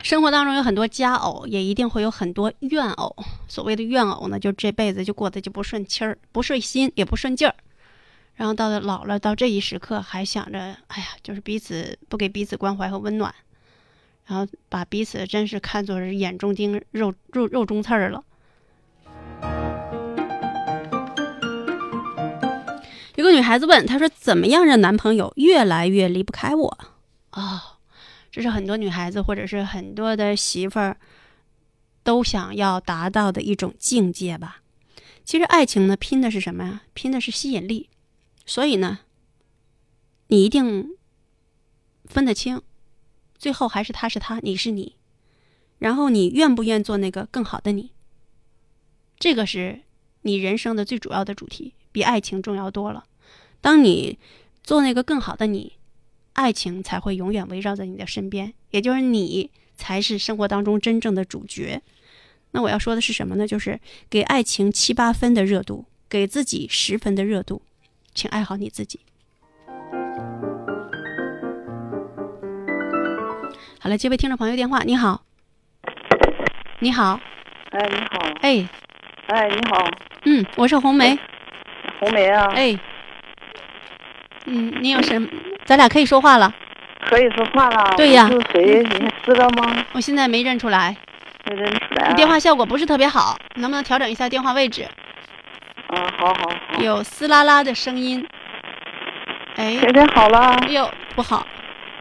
[0.10, 3.15] 生活当中有很多佳偶，也一定会有很多怨偶。
[3.48, 7.54] 所谓的怨偶呢，就这辈子就过得就不顺气儿、不顺心，也不顺劲儿。
[8.34, 13.32] 然后到了老了，到这一时刻还想着，哎呀，就是彼此不给彼此关怀和温暖，
[14.26, 18.24] 然后把彼此真是看作是眼中钉、肉肉肉中刺儿了。
[23.13, 26.78] 有个女孩子问，她说：“怎么样让男朋友越来越离不开我？”
[27.30, 27.68] 啊。
[28.32, 30.98] 这是很多女孩子或者是很多的媳妇儿
[32.04, 34.62] 都想要达到的一种境界吧。
[35.26, 36.84] 其实爱情呢，拼的是什么呀？
[36.94, 37.89] 拼的是吸引力。
[38.46, 39.00] 所以呢，
[40.28, 40.92] 你一定
[42.06, 42.62] 分得清，
[43.38, 44.96] 最后还是他是他，你是你。
[45.80, 47.92] 然后你愿不愿做那个更好的你？
[49.18, 49.82] 这个是
[50.22, 53.06] 你人生的最主要的主题，比爱情重要多了。
[53.60, 54.19] 当你
[54.63, 55.79] 做那个更好的你。
[56.40, 61.81] 爱情才会永远围绕在你的身边，也就是你才是生活当中真正的主角。
[62.52, 63.46] 那我要说的是什么呢？
[63.46, 63.77] 就是
[64.10, 67.62] 给爱情七八分的热度，给自己十分的热度，
[68.13, 69.02] 请爱好你自己。
[73.81, 75.25] 好了，这位听众朋友电话，你好，
[76.79, 77.19] 你好，
[77.71, 78.69] 哎，你好，哎，
[79.27, 79.92] 哎，你好，
[80.23, 81.19] 嗯，我是红梅，
[82.00, 82.79] 红梅啊，哎，
[84.46, 85.29] 嗯，你有什？
[85.65, 86.53] 咱俩可以说话了，
[87.10, 87.93] 可以说话了。
[87.95, 88.83] 对呀，是谁？
[88.83, 89.85] 你知道吗？
[89.91, 90.95] 我现在没认出来，
[91.45, 92.10] 没认出来。
[92.10, 94.83] 你电话效果不是特别好，能不能调整一下电话位置？
[95.87, 96.81] 啊，好好好。
[96.81, 98.25] 有嘶啦啦的声音。
[99.57, 100.39] 哎，现在好了？
[100.62, 101.45] 哎呦，不好，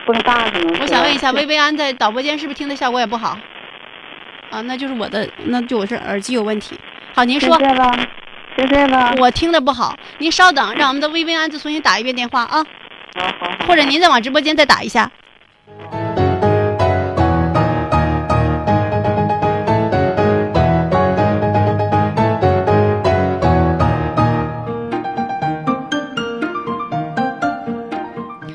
[0.07, 0.83] 风大可能是。
[0.83, 3.39] 我想问一下，薇薇安在导播间是不是听的效果也不好？
[4.51, 6.79] 啊，那就是我的，那就我是耳机有问题。
[7.15, 7.59] 好，您说。
[7.59, 8.07] 现在呢？
[8.57, 9.13] 现在呢？
[9.19, 12.65] 我听的不好，您稍等，让我们的薇薇安再重新打一遍电话啊。
[13.67, 15.11] 或者您再往直播间再打一下。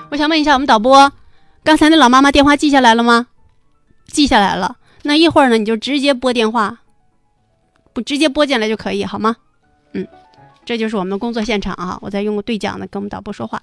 [0.10, 1.12] 我想问一下，我们导播，
[1.64, 3.28] 刚才那老妈妈电话记下来了吗？
[4.06, 4.78] 记下来了。
[5.02, 6.78] 那一会儿呢，你就直接拨电话，
[7.94, 9.36] 不直接拨进来就可以，好吗？
[9.94, 10.08] 嗯，
[10.64, 11.98] 这就是我们的工作现场啊！
[12.02, 13.62] 我在用对讲呢，跟我们导播说话。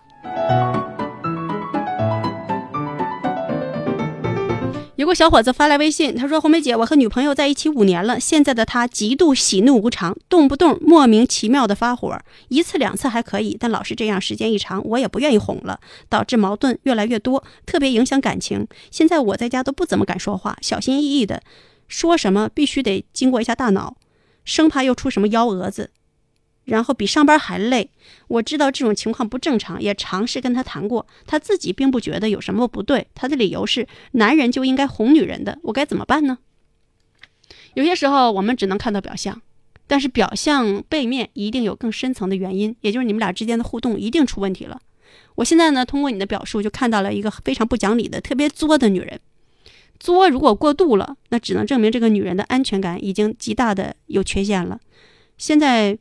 [5.01, 15.81] 有个小伙子发来微信，他说：“红梅姐，我和女朋友在一起五年了，现在的她极度喜怒无常，动不动莫名其妙的发火，一次两次还可以，但老是这样，时间一长，我也不愿意哄了，
[16.11, 18.69] 导致矛盾越来越多，特别影响感情。
[18.91, 21.43] 现在我在家都不怎么敢说话，小心翼翼的，
[21.89, 23.97] 说什么必须得经过一下大脑，
[24.45, 25.93] 生怕又出什么幺蛾子。”
[26.71, 27.91] 然后比上班还累，
[28.29, 36.39] 我知道这种情况不正常，也尝试跟他谈过，他自己并不觉得有什么不对，他的理由是男人就应该哄女人的，我该怎么办呢？
[37.75, 39.43] 有些时候我们只能看到表象，
[39.89, 44.81] 但是表象背面一定有更深层的原因，也就是你们俩之间的互动一定出问题了。
[45.35, 49.18] 我现在呢，通过你的表述就看到了一个非常不讲理的、特别作的女人。
[49.99, 54.79] 作如果过度了，那只能证明这个女人的安全感已经极大的有缺陷了。
[55.37, 55.99] 现在。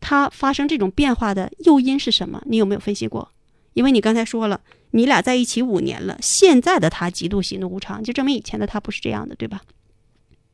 [0.00, 2.42] 他发生这种变化的诱因是什么？
[2.46, 3.30] 你有没有分析过？
[3.74, 9.60] 因为你刚才说了，你俩在一起五年了，现在的他极度喜怒无常，就证明以前的他不是这样的，对吧？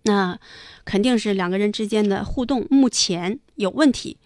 [0.03, 0.39] 那
[0.85, 4.19] 肯定是两个人之间的互动目前有问题。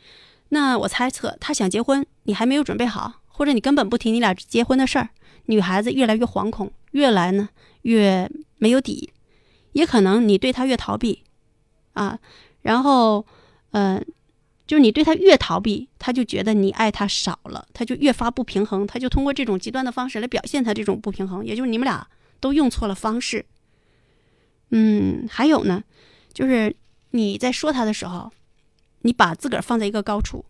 [0.49, 5.11] 那我猜测他想结婚，你还没有准备好，或者你根本不提你俩结婚的事儿，
[5.47, 7.51] 女孩子越来越惶恐，越来呢
[7.83, 9.12] 越没有底，
[9.73, 11.23] 也可能你对他越逃避，
[11.93, 12.19] 啊，
[12.62, 13.25] 然后，
[13.73, 14.05] 嗯。
[14.69, 22.07] 就是你对他越逃避，他就觉得你爱他少了，他就越发不平衡，他就通过这种极端的方式来表现他这种不平衡，也就是你们俩
[22.39, 23.47] 都用错了方式。
[24.71, 25.83] 嗯，还有呢，
[26.35, 26.77] 就是
[27.12, 28.31] 你在说他的时候，
[29.01, 30.45] 你把自个儿放在一个高处，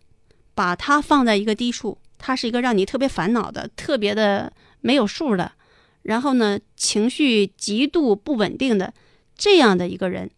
[0.53, 4.51] 把他放在一个低处，他是一个让你特别烦恼的、特别的
[4.81, 5.53] 没有数的，
[6.01, 8.93] 然后呢，情绪极度不稳定的
[9.37, 10.29] 这样的一个人，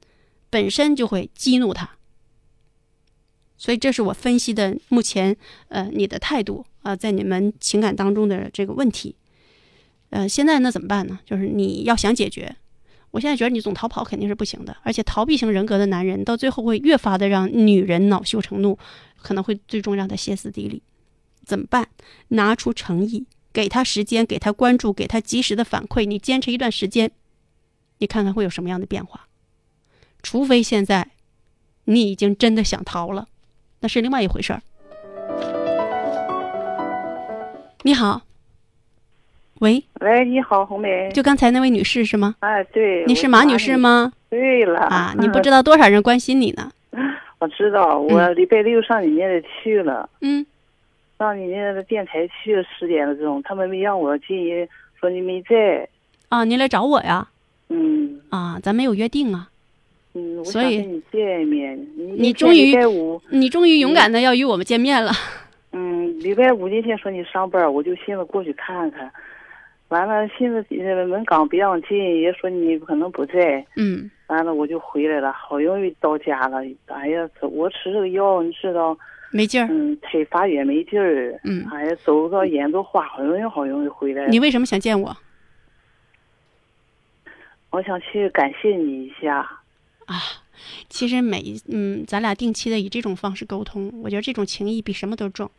[0.52, 1.90] 本身就会激怒他。
[3.62, 5.38] 所以这是我分析的目前，
[5.68, 9.16] 呃，你的态度啊，在你们情感当中的这个问题，
[10.10, 11.20] 呃，现在那怎么办呢？
[11.24, 12.56] 就是你要想解决，
[13.12, 18.76] 我现在觉得你总逃跑肯定是不行的，而且逃避型人格的男人到最后会越发的让女人恼羞成怒，
[19.22, 20.82] 可能会最终让他歇斯底里。
[21.46, 21.88] 怎么办？
[22.30, 27.12] 拿出诚意，给他时间，给他关注，给他及时的反馈，你坚持一段时间，
[28.00, 29.28] 你看看会有什么样的变化。
[30.24, 31.12] 除非现在
[31.84, 33.28] 你已经真的想逃了。
[33.82, 34.62] 那是另外一回事儿。
[37.82, 38.22] 你好，
[39.60, 42.36] 喂，喂，你好，红梅，就刚才那位女士是吗？
[42.42, 44.14] 哎，对，你是马女士吗？
[44.30, 46.72] 对了，啊，你不知道多少人关心你呢。
[47.40, 50.46] 我知道，我礼拜六上你那里去了，嗯，
[51.18, 54.68] 上你那个电台去了十点钟，他们没让我进，
[55.00, 55.90] 说你没在。
[56.30, 57.28] 啊，你来找我呀？
[57.70, 58.22] 嗯。
[58.30, 59.50] 啊，咱没有约定啊。
[60.14, 62.76] 嗯，所以你见面，你终于
[63.30, 65.12] 你终于勇敢的要与我们见面了。
[65.72, 69.10] 嗯，礼拜五那天说你上班，我就寻思过去看看。
[69.88, 70.66] 完了，寻思
[71.06, 73.66] 门岗不让进，也说你可能不在。
[73.78, 74.10] 嗯。
[74.28, 76.60] 完了，我就回来了，好容易到家了。
[76.88, 78.98] 哎呀，我吃这个药，你知道
[79.32, 79.68] 没劲儿。
[79.70, 81.40] 嗯，腿发软没劲儿。
[81.44, 81.66] 嗯。
[81.72, 84.28] 哎呀，走到眼都花，好容易好容易回来。
[84.28, 85.16] 你为什么想见我？
[87.72, 89.50] 我想去感谢你一下。
[90.06, 90.20] 啊，
[90.90, 95.50] 其实每嗯，咱俩定期的以这种方式沟通，我觉得这种情谊比什么都重。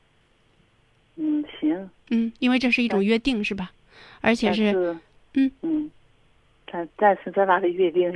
[1.17, 1.91] 嗯，行。
[2.11, 3.73] 嗯，因为这是一种约定，是吧？
[4.21, 4.97] 而且是，
[5.35, 5.91] 嗯嗯，
[6.71, 8.13] 但但是咱俩的约定，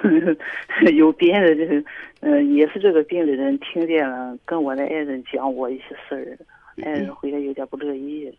[0.96, 1.90] 有别人的，
[2.20, 8.32] 嗯，也是这个病的人听见了，跟我的爱人讲我一些事儿，爱人回来有点不乐意。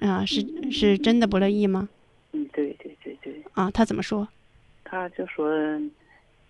[0.00, 1.88] 啊，是是真的不乐意吗？
[2.32, 3.42] 嗯，对对对对。
[3.54, 4.28] 啊，他怎么说？
[4.84, 5.50] 他就说。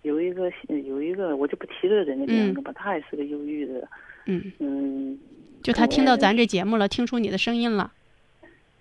[0.07, 2.71] 有一个有一个，我就不提这个人的名字吧。
[2.73, 3.87] 他也是个忧郁的。
[4.25, 5.19] 嗯嗯。
[5.61, 7.91] 就他听到咱这节目了，听出你的声音了。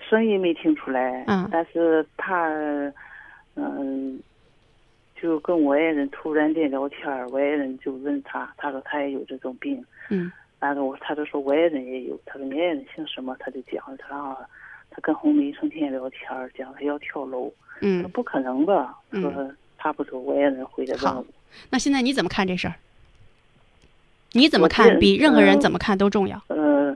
[0.09, 1.25] 声音没听出来。
[1.27, 1.49] 嗯。
[1.51, 2.49] 但是他，
[3.57, 4.21] 嗯，
[5.21, 7.01] 就跟我爱人突然间聊天
[7.31, 9.85] 我爱人就问他，他说他也有这种病。
[10.11, 10.31] 嗯。
[10.61, 13.37] 完了我他就说我爱人也有，他说你爱人姓什么？
[13.41, 14.39] 他就讲他啊，
[14.91, 16.21] 他跟红梅成天聊天，
[16.55, 17.53] 讲他要跳楼。
[17.83, 18.99] 嗯说不可能吧？
[19.11, 19.55] 嗯
[19.87, 21.25] 说他不多，我也能回来问好。
[21.71, 22.75] 那现在你怎么看这事儿？
[24.33, 26.43] 你怎么看比任何人嗯怎么看都重要。
[26.49, 26.95] 呃，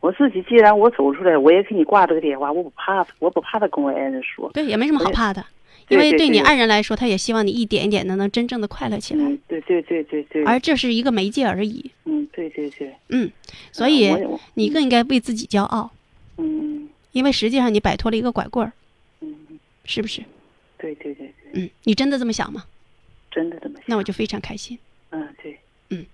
[0.00, 4.50] 我自己既然我走出来，我也给你挂这个电话，我不怕，我不怕他跟我爱人说。
[4.52, 5.44] 对，也没什么好怕的，
[5.88, 10.44] 因为对你对爱人来说，他也希望你一点一点的能真正的快乐起来，嗯，对对对对对。
[10.44, 11.90] 而这是一个媒介而已。
[12.04, 12.92] 嗯，对对对。
[13.08, 13.30] 嗯，
[13.70, 14.12] 所以
[14.54, 15.90] 你更应该为自己骄傲，
[16.38, 18.72] 嗯因为实际上你摆脱了一个拐棍儿，
[19.20, 19.34] 嗯，
[19.84, 20.22] 是不是？
[20.78, 22.64] 对对对对，嗯，你真的这么想吗？
[23.30, 23.84] 真的这么想。
[23.86, 24.78] 那我就非常开心。
[25.10, 25.58] 嗯，对。
[25.90, 26.06] 嗯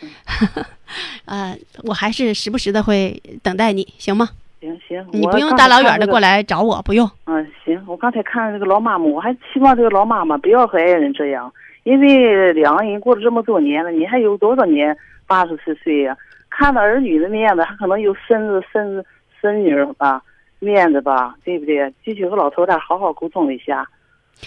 [1.26, 4.28] 呃，我还是时不时的会等待你，行吗？
[4.60, 7.08] 行行，你不用大老远的过来找我，不用。
[7.26, 11.52] 嗯，行，我刚才看这个老妈妈，我还希望这个老妈妈不要和爱人这样，
[11.84, 16.16] 因为两个人过了这么多年了，你还有多少年八十四岁呀、
[16.48, 19.04] 看到儿女的面子，还可能有孙子、孙子、
[19.40, 20.22] 孙女儿吧，
[20.60, 21.92] 面子吧，对不对？
[22.04, 23.88] 继续和老头儿好好沟通一下。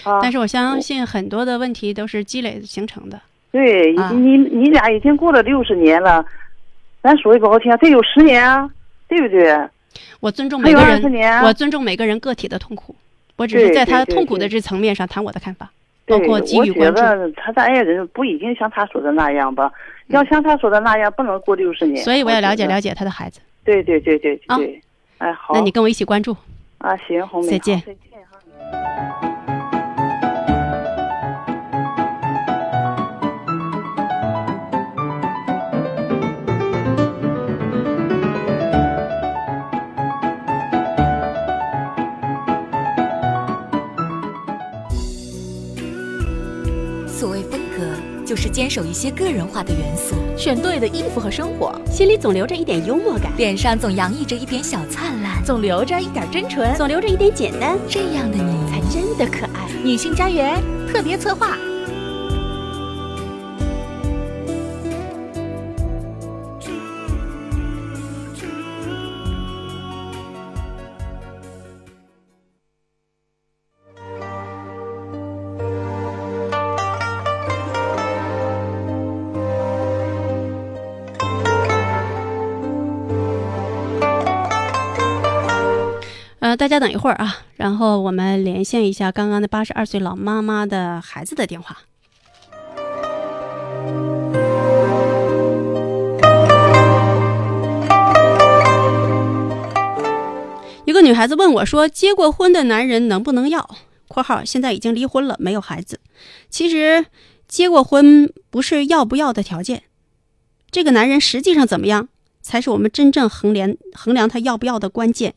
[0.04, 3.20] 啊，但是我相信很多的问题都是积累形成的。
[3.50, 6.24] 对，已啊你你俩已经过了六十年了，
[7.02, 8.68] 咱说句不好听，这有十年啊，
[9.08, 9.54] 对不对？
[10.20, 12.96] 我尊重每个20年人，我尊重每个人个体的痛苦，
[13.36, 15.70] 我只是在他痛苦的这层面上谈我的看法，
[16.06, 17.00] 包，括给予关注。
[17.00, 19.70] 得他的爱人不一定像他说的那样吧？
[20.08, 22.02] 要像他说的那样，不能过六十年。
[22.02, 22.94] 嗯所以我要了解了解。
[22.94, 23.40] 他的孩子。
[23.64, 24.80] 对对对对啊对，
[25.18, 25.54] 哎好。
[25.54, 26.34] 那你跟我一起关注。
[26.78, 29.31] 啊行，红梅再见再见哈。
[48.32, 57.76] 就是坚守一些个人化的元素，选对的衣服和生活，心里总留着一点幽默感，脸上总洋溢着一点小灿烂，总留着一点真纯，总留着一点简单。
[57.90, 59.68] 这样的你才真的可爱。
[59.84, 61.58] 女性家园特别策划。
[86.62, 91.76] 大家等一会儿啊，然后我们连线一下刚刚的八十二岁老妈妈的孩子的电话。
[100.84, 103.68] 一个女孩子问我说：“结过婚的男人能不能要
[104.06, 105.98] ？”（括号现在已经离婚了，没有孩子。）
[106.48, 107.06] 其实，
[107.48, 109.82] 结过婚不是要不要的条件，
[110.70, 112.06] 这个男人实际上怎么样，
[112.40, 115.34] 才是我们真正衡量衡量他要不要的关键。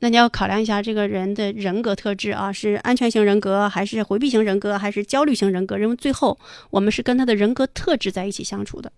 [0.00, 5.78] 那你要考量一下这个人的人格特质啊，是安全型人格，还是回避型人格，还是焦虑型人格？
[5.78, 6.38] 因为最后
[6.68, 8.92] 我们是跟他的人格特质在一起相处的。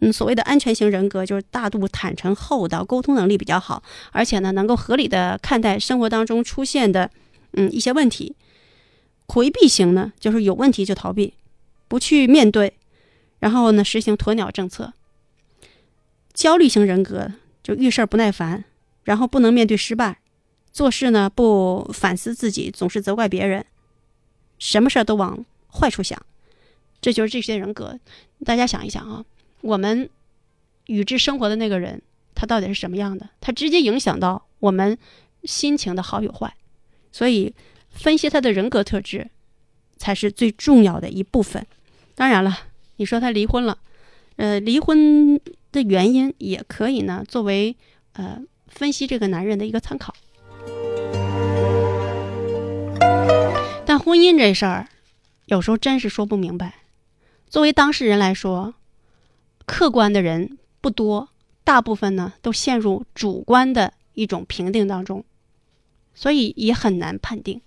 [0.00, 7.10] 嗯，所谓的安全型人格就是大度、坦诚、厚道，沟通能力比较好，而且呢能够合理的看待生活当中出现的
[7.52, 8.34] 嗯一些问题。
[9.28, 11.34] 回避型呢，就是有问题就逃避，
[11.88, 12.72] 不去面对，
[13.38, 14.94] 然后呢实行鸵鸟政策。
[16.32, 17.30] 焦虑型人格
[17.62, 18.64] 就遇事儿不耐烦，
[19.04, 20.18] 然后不能面对失败。
[20.72, 23.64] 做事呢不反思自己，总是责怪别人，
[24.58, 26.20] 什么事儿都往坏处想，
[27.00, 27.98] 这就是这些人格。
[28.44, 29.24] 大家想一想啊，
[29.60, 30.08] 我们
[30.86, 32.00] 与之生活的那个人，
[32.34, 33.28] 他到底是什么样的？
[33.40, 34.96] 他直接影响到我们
[35.44, 36.54] 心情的好与坏。
[37.12, 37.54] 所以，
[37.90, 39.28] 分析他的人格特质，
[39.98, 41.66] 才是最重要的一部分。
[42.14, 42.58] 当然了，
[42.96, 43.78] 你说他离婚了，
[44.36, 45.38] 呃，离婚
[45.70, 47.76] 的原因也可以呢作为
[48.14, 50.14] 呃分析这个男人的一个参考。
[53.92, 54.88] 但婚姻这事儿，
[55.44, 56.76] 有时候真是说不明白。
[57.46, 58.72] 作为当事人来说，
[59.66, 61.28] 客观的人不多，
[61.62, 65.26] 大部分呢都陷入主观的一种评定当中，
[66.14, 67.60] 所以也很难判定。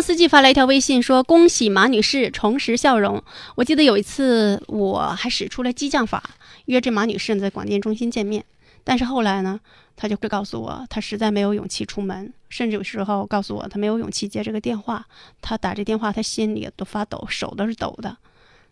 [0.00, 3.22] 司机发来一条微信说：“恭喜马女士重拾笑容。”
[3.56, 6.22] 我记得有一次我还使出了激将法，
[6.66, 8.44] 约这马女士在广电中心见面。
[8.82, 9.60] 但是后来呢，
[9.96, 15.06] 她就会告诉我，她实在没有勇气出门，甚至有时候告诉我，她没有勇气接这个电话。
[15.40, 18.16] 她打这电话，她心里都发抖，手都是抖的。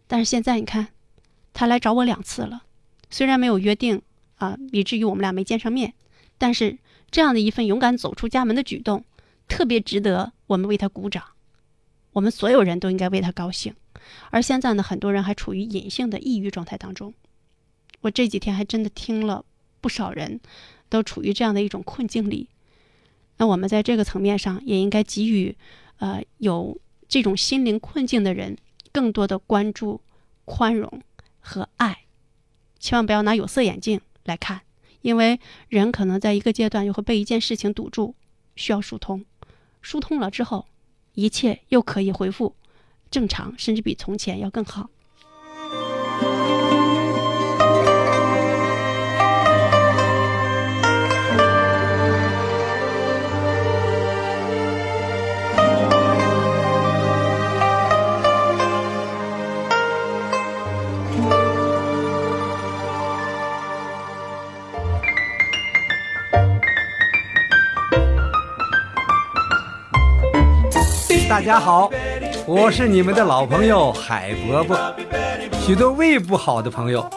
[0.07, 0.89] 但是现在你看，
[1.53, 2.63] 她来找我两次了，
[3.11, 4.01] 虽然没有约定
[4.37, 5.93] 啊，以至于我们俩没见上面，
[6.39, 6.79] 但是
[7.11, 9.05] 这样的一份勇敢走出家门的举动，
[9.49, 11.25] 特别值得我们为他鼓掌。
[12.13, 13.75] 我们所有人都应该为他高兴。
[14.31, 17.13] 而现在呢，很多人还处于隐性的抑郁状态当中。
[18.01, 19.45] 我这几天还真的听了
[19.81, 20.41] 不少人，
[20.89, 22.49] 都处于这样的一种困境里。
[23.39, 25.57] 那我们在这个层面上也应该给予，
[25.99, 28.57] 呃，有这种心灵困境的人
[28.93, 30.01] 更多的关注、
[30.45, 31.03] 宽容
[31.41, 32.05] 和爱。
[32.79, 34.63] 千万不要拿有色眼镜来看，
[35.03, 35.39] 因为
[35.69, 38.15] 人可能在一个阶段又会被一件事情堵住，
[38.57, 39.25] 需要疏通。
[39.83, 40.67] 疏通了之后，
[41.15, 42.55] 一切又可以恢复。
[43.11, 44.91] 正常，甚至比从前要更好。
[71.29, 71.91] 大家好。
[72.47, 74.79] 我是你们的老朋友海伯伯。
[75.61, 77.09] 许多胃不好的朋友，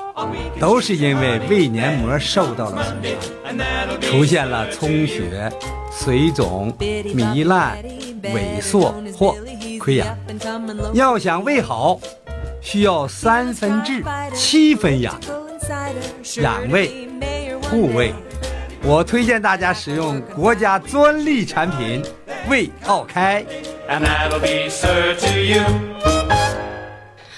[0.59, 5.49] 都是因为胃黏膜受到了损伤，出现了充血、
[5.89, 7.77] 水肿、糜烂、
[8.23, 9.37] 萎缩或
[9.79, 10.17] 溃疡。
[10.93, 11.97] 要想胃好，
[12.61, 14.03] 需要三分治、
[14.33, 15.17] 七分养，
[16.41, 17.07] 养胃、
[17.69, 18.13] 护胃。
[18.83, 22.03] 我推荐大家使用国家专利产品
[22.49, 23.45] 胃奥开。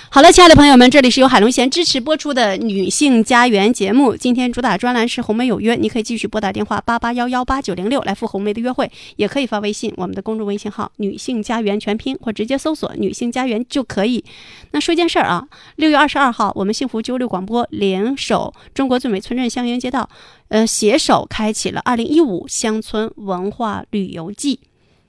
[0.10, 4.16] 好了，亲爱的朋友们，这里是由海龙贤支持播出的女性家园节目。
[4.16, 14.24] 今天主打专栏是红梅有约，你可以继续拨打电话八八幺幺八九零六来赴红梅的约会，也可以发微信我们的公众微信号“女性家园全拼”或直接搜索“女性家园”就可以。
[14.72, 15.48] 那说件事儿啊，
[15.78, 20.08] 六月二十二号，我们幸福九六广播联手中国最美村镇香英街道，
[20.50, 24.60] 呃，携手开启了二零一五乡村文化旅游季。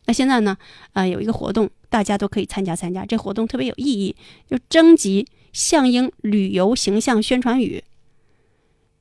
[0.07, 0.57] 那现在呢？
[0.93, 3.07] 呃，有一个活动，大家都可以参加参加。
[3.07, 4.15] 这活动特别有意义，
[4.49, 7.83] 就征集象英旅游形象宣传语。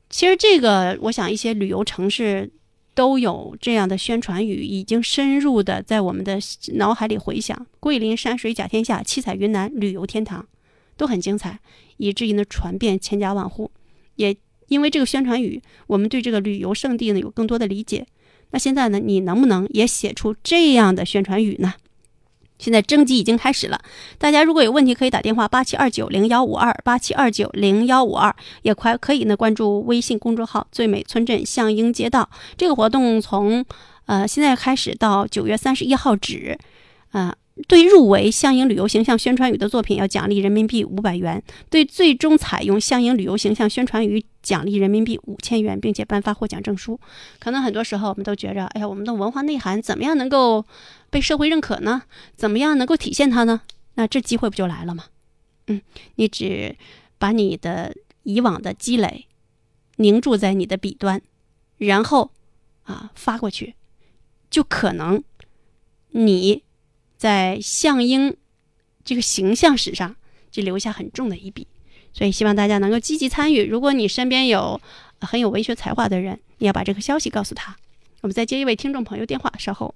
[0.10, 2.51] 其实这个，我想一些旅游城市
[2.93, 6.39] 都有这样的宣传语，已经深入的在我们的
[6.76, 7.66] 脑海里回响。
[7.80, 10.47] 桂林山水甲天下，七彩云南旅游天堂，
[10.95, 11.60] 都很精彩，
[11.97, 13.72] 以至于呢传遍千家万户。
[14.16, 14.34] 也
[14.68, 18.06] 因为这个宣传语，我们对这个旅游胜地呢有更多的理解。
[18.54, 18.99] 那现在呢？
[18.99, 21.74] 你能不能也写出这样的宣传语呢？
[22.60, 23.82] 现在征集已经开始了，
[24.20, 32.30] 大家如果有问题可以打电话八七二九零幺五二八七二九零幺五二，也快可以呢关注微信公众号“最美村镇向英街道”。
[32.56, 33.66] 这个活动从
[34.06, 36.58] 呃现在开始到九月三十一号止，
[37.10, 37.36] 啊。
[37.68, 41.39] 对入围相应旅游形象宣传语的作品，要奖励人民币五百元；
[41.70, 46.99] 对最终采用相应旅游形象宣传语，奖励人民币五千元，并且颁发获奖证书。
[47.39, 50.66] 可能很多时候我们都觉着，哎呀，我们的文化内涵怎么样能够
[51.12, 52.01] 被社会认可呢？
[52.36, 53.62] 怎么样能够体现它呢？
[53.93, 55.06] 那这机会不就来了吗？
[55.68, 55.80] 嗯，
[56.16, 56.76] 你只
[57.20, 59.28] 把你的以往的积累
[59.97, 61.22] 凝注在你的笔端，
[61.78, 62.32] 然后
[62.82, 63.76] 啊发过去，
[64.49, 65.24] 就可能
[66.10, 66.64] 你。
[67.24, 68.36] 在向英
[69.06, 70.14] 这个形象史上，
[70.52, 71.66] 就留下很重的一笔，
[72.12, 73.64] 所以希望大家能够积极参与。
[73.64, 74.82] 如果你身边有
[75.22, 77.78] 很有文学才华的人，你要把这个消息告诉他。
[78.20, 79.96] 我们再接一位听众朋友电话，稍后。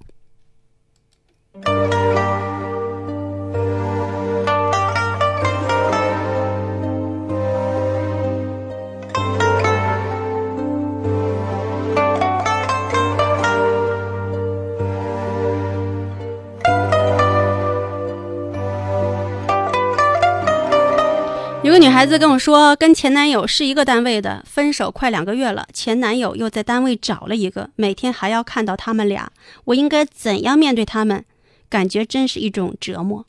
[21.87, 29.31] 女孩子跟我说，跟前男友是一个单位的，分手快两个月了，前男友又在单位找了一个，每天还要看到他们俩，
[29.63, 31.23] 我应该怎样面对他们？
[31.69, 33.25] 感觉真是一种折磨。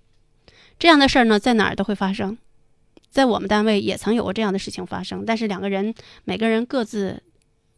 [0.76, 2.36] 这样的事儿呢，在哪儿都会发生，
[3.08, 5.94] 在我们单位也曾有过这样的事情发生，但是两个人
[6.24, 7.22] 每个人各自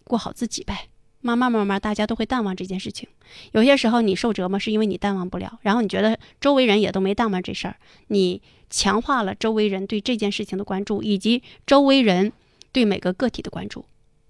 [0.04, 0.88] 过好自己呗，
[1.20, 3.08] 慢慢慢慢大家都会淡忘这件事情。
[3.52, 7.76] 有些时候你受折磨是因为你淡忘不了，然后你觉得周围人也都没淡忘这事儿，
[8.08, 8.42] 你。
[8.72, 12.32] 强化了周围人对这件事情的关注，以及周围人
[12.70, 13.84] 对每个个体的关注，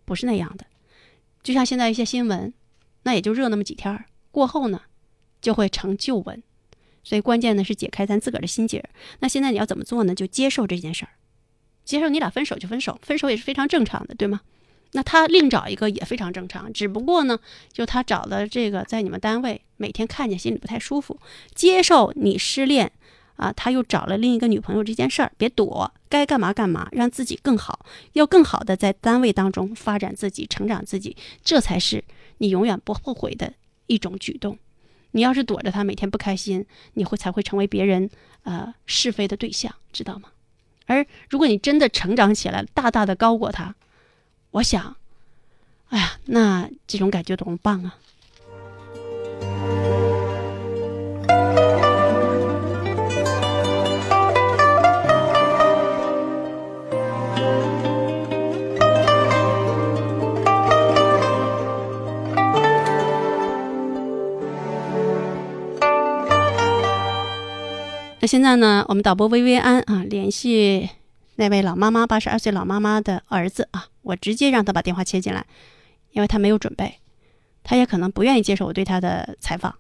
[0.07, 0.65] 不是那样的。
[1.43, 2.51] 就像现在一些新闻，
[3.03, 4.81] 那也就热那么几天儿，过后呢，
[5.43, 6.43] 就会成旧闻。
[7.05, 8.83] 所以关键呢是解开咱自个儿的心结。
[9.19, 10.15] 那现在你要怎么做呢？
[10.15, 11.11] 就接受这件事儿，
[11.85, 14.41] 接受你俩分手就分手，分手也是非常正常的，对吗？
[14.93, 17.39] 那他另找一个也非常正常，只不过呢，
[17.73, 21.19] 就他找的这个在你们单位每天看见心里不太舒服。
[21.55, 22.93] 接受你失恋。
[23.37, 32.05] 啊，他又找了另一个女朋友这件事儿，别躲，该干嘛干嘛，让自己更好，要更好的在单位当中发展自己、成长自己，这才是
[32.37, 33.55] 你永远不后悔的
[33.87, 34.59] 一种举动。
[35.13, 38.11] 你要是躲着他，每天不开心，你会才会成为别人
[38.43, 40.29] 呃是非的对象，知道吗？
[40.85, 43.75] 而如果你真的成长起来，大大的高过他，
[44.53, 44.97] 我想，
[45.91, 47.95] 哎呀，那这种感觉多么棒啊！
[68.19, 70.91] 那现在呢，我们导播薇薇安啊，联系
[71.37, 75.47] 那位老妈妈，八十二岁老妈妈的儿子啊，我直接让他把电话切进来，
[76.11, 76.99] 因为他没有准备，
[77.63, 79.73] 他也可能不愿意接受我对他的采访。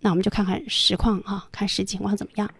[0.00, 2.50] 那我们就看看实况啊，看实际情况怎么样。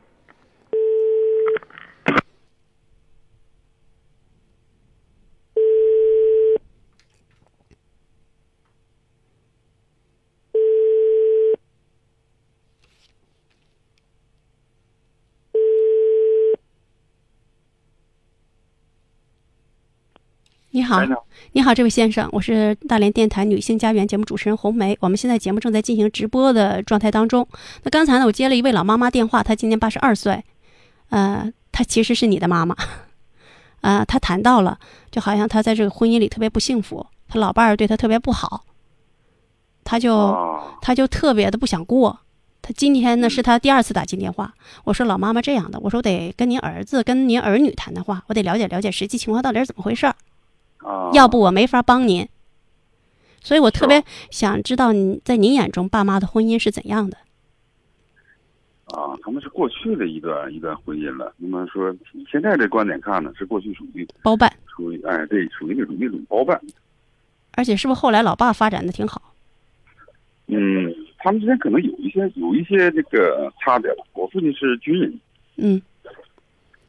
[20.73, 21.01] 你好，
[21.51, 24.97] 你好，这位先生，我是大连电台女性家园节目主持人红梅。
[25.01, 27.45] 我们现在节目正在进行直播的状态当中。
[27.83, 30.45] 那刚才呢，我接了一位老妈妈电话，她今年八十二岁，
[31.09, 32.77] 呃，她其实是你的妈妈，
[33.81, 34.79] 呃，她谈到了，
[35.11, 38.65] 就好像她在这个婚姻里特别不幸福，她老伴儿对她特别不好，
[39.83, 40.37] 她就
[40.81, 42.21] 她就特别的不想过。
[42.63, 44.55] 她今天呢是她第二次打进电话，
[44.85, 50.15] 我说老妈妈这样的，我说我得跟您儿子跟您儿女谈谈话，我得了解了解实际情况到底是怎么回事儿。
[51.13, 52.27] 要不我没法帮您，
[53.43, 57.17] 所以我特别想知道你在您眼中爸妈的婚姻是怎样的。
[58.87, 61.33] 啊，他们是过去的一段一段婚姻了。
[61.37, 61.95] 那么说，
[62.31, 66.61] 现在的观点看呢，是过去属于包办，属于哎对，属于那种那种包办。
[67.53, 69.35] 而且是不是后来老爸发展的挺好？
[70.47, 74.05] 嗯，他们之间可能有一些有一些这个差别吧。
[74.15, 75.21] 我父亲是军人，
[75.57, 75.81] 嗯，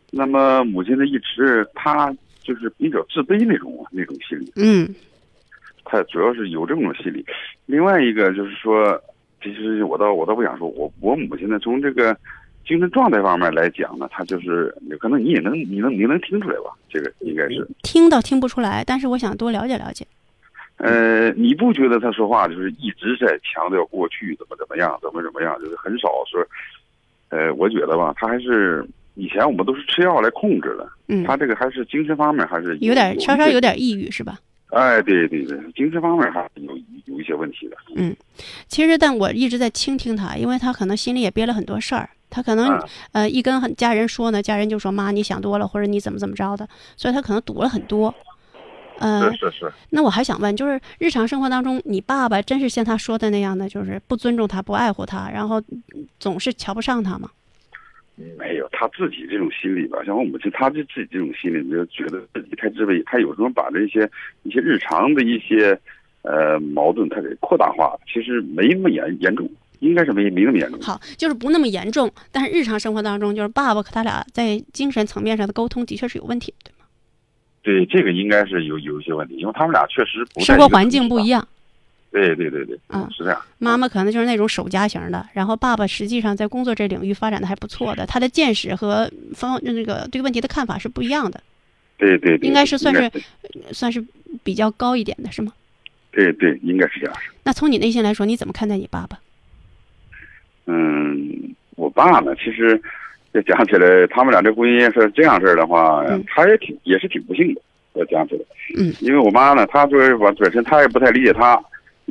[0.09, 2.15] 那么母亲呢一直他。
[2.41, 4.93] 就是比较自卑那种那种心理，嗯，
[5.85, 7.23] 他主要是有这种心理。
[7.67, 8.99] 另外一个就是说，
[9.43, 12.17] 其实我倒我倒不想说，我我母亲呢，从这个
[12.65, 16.71] 精神状态方面来讲呢，她就是可能你也能你能你能听出来吧？
[16.89, 20.05] 这个应该是听倒听不出来，但是我想多了解了解。
[20.77, 26.43] 呃，你不觉得他说话就是一直在强调过去怎么怎么样，怎么怎么样，就是很少说。
[27.29, 28.83] 呃，我觉得吧，他还是。
[29.15, 34.39] 以前我们都是吃药来控制的，嗯，他这个还是精神方面还是有点稍稍有点抑郁是吧？
[34.69, 36.71] 哎，对对对，精神方面还是有
[37.05, 37.75] 有一些问题的。
[37.97, 38.15] 嗯，
[38.67, 42.79] 其实但我一直在倾听他，因为他可能心里也憋了很多事儿，他可能
[43.11, 48.13] 呃一跟家人说呢，家人就说妈你想多了，或者你怎么怎么着的，所以他可能堵了很多。
[48.99, 49.73] 呃，是是是。
[49.89, 55.61] 那我还想问，就是日常生活当中，你爸爸真是像他说的那样的，就是不尊重他，不爱护他，然后
[56.17, 57.29] 总是瞧不上他吗？
[58.37, 63.01] 没有他自己这种心理吧，像我母亲，她就自己这种心理，就觉得自己太自卑。
[63.05, 64.09] 他有时候把这些
[64.43, 65.79] 一些日常的一些
[66.21, 67.99] 呃矛盾，他给扩大化了。
[68.05, 69.49] 其实没那么严严重，
[69.79, 70.79] 应该是没没那么严重。
[70.81, 76.85] 好，就是不那么严重，但是日常生活当中，就是爸爸和他俩在精神层面上的沟通的确是有问题，对吗？
[77.63, 81.47] 对，这个应该是有有一些问题，因为他们俩确实生活环境不一样。
[82.11, 83.41] 对对对对，嗯，是这样。
[83.57, 91.41] 妈妈可能就是那种守家型的，然后爸爸实际上在工作这领域发展的还不错的，他的见识和方那个对问题的看法是不一样的。
[91.97, 93.09] 对对，应该是算是
[93.71, 94.03] 算是
[94.43, 95.53] 比较高一点的，是吗？
[96.11, 97.15] 对对，应该是这样。
[97.43, 99.17] 那从你内心来说，你怎么看待你爸爸？
[100.65, 102.81] 嗯，我爸呢，其实
[103.31, 107.61] 要讲起来，他们俩这婚姻是这样事儿的话，他也挺也是挺不幸的。
[107.93, 108.41] 要讲起来，
[108.77, 111.61] 嗯，因为我妈呢，她作为我本身，她也不太理解他。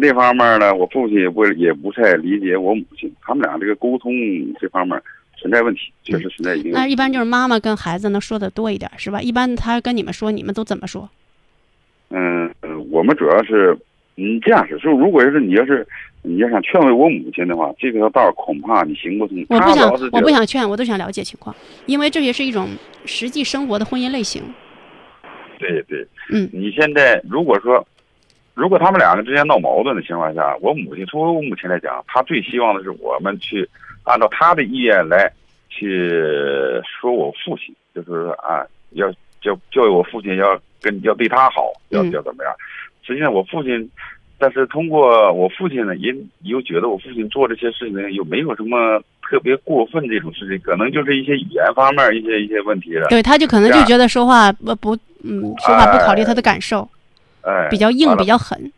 [0.00, 4.10] 那方面呢，我父亲也不也不太理解我母亲，他们俩这个沟通
[4.58, 4.98] 这方面
[5.36, 6.72] 存在问题，确实存在一定。
[6.72, 9.20] 那一般就是妈妈跟孩子能说的多一点，是吧？
[9.20, 11.08] 一般他跟你们说，你们都怎么说？
[12.08, 13.76] 嗯嗯，我们主要是，
[14.16, 15.86] 嗯，这样是，就如果要是你要是
[16.22, 19.44] 你要想劝慰我母亲的话，这条道恐怕你行不通。
[19.50, 22.68] 我不想，我不想劝，我都想了解情况，因为这也是一种
[23.04, 24.42] 实际生活的婚姻类型。
[25.58, 27.86] 对对，嗯，你现在如果说。
[28.54, 33.68] 如果他们两个之间闹矛盾的情况下，我母亲作为我母亲来讲，她最希望的是我们去
[34.04, 35.30] 按照她的意愿来
[35.68, 36.10] 去
[36.84, 42.52] 说我父亲，就是说啊，要教教育我父亲要跟要对他好，要要怎么样？
[43.02, 43.90] 实际上我父亲，
[44.38, 53.08] 但是通过我父亲呢，也又觉得我父亲做这些事情又没有什么特别过分这种事情，可能就是一些语言方面一些一些问题了。
[53.08, 56.88] 对，他就可能就觉得说话不不，嗯，说话不考虑他的感受，哎，
[57.70, 58.70] 比较硬，比较狠。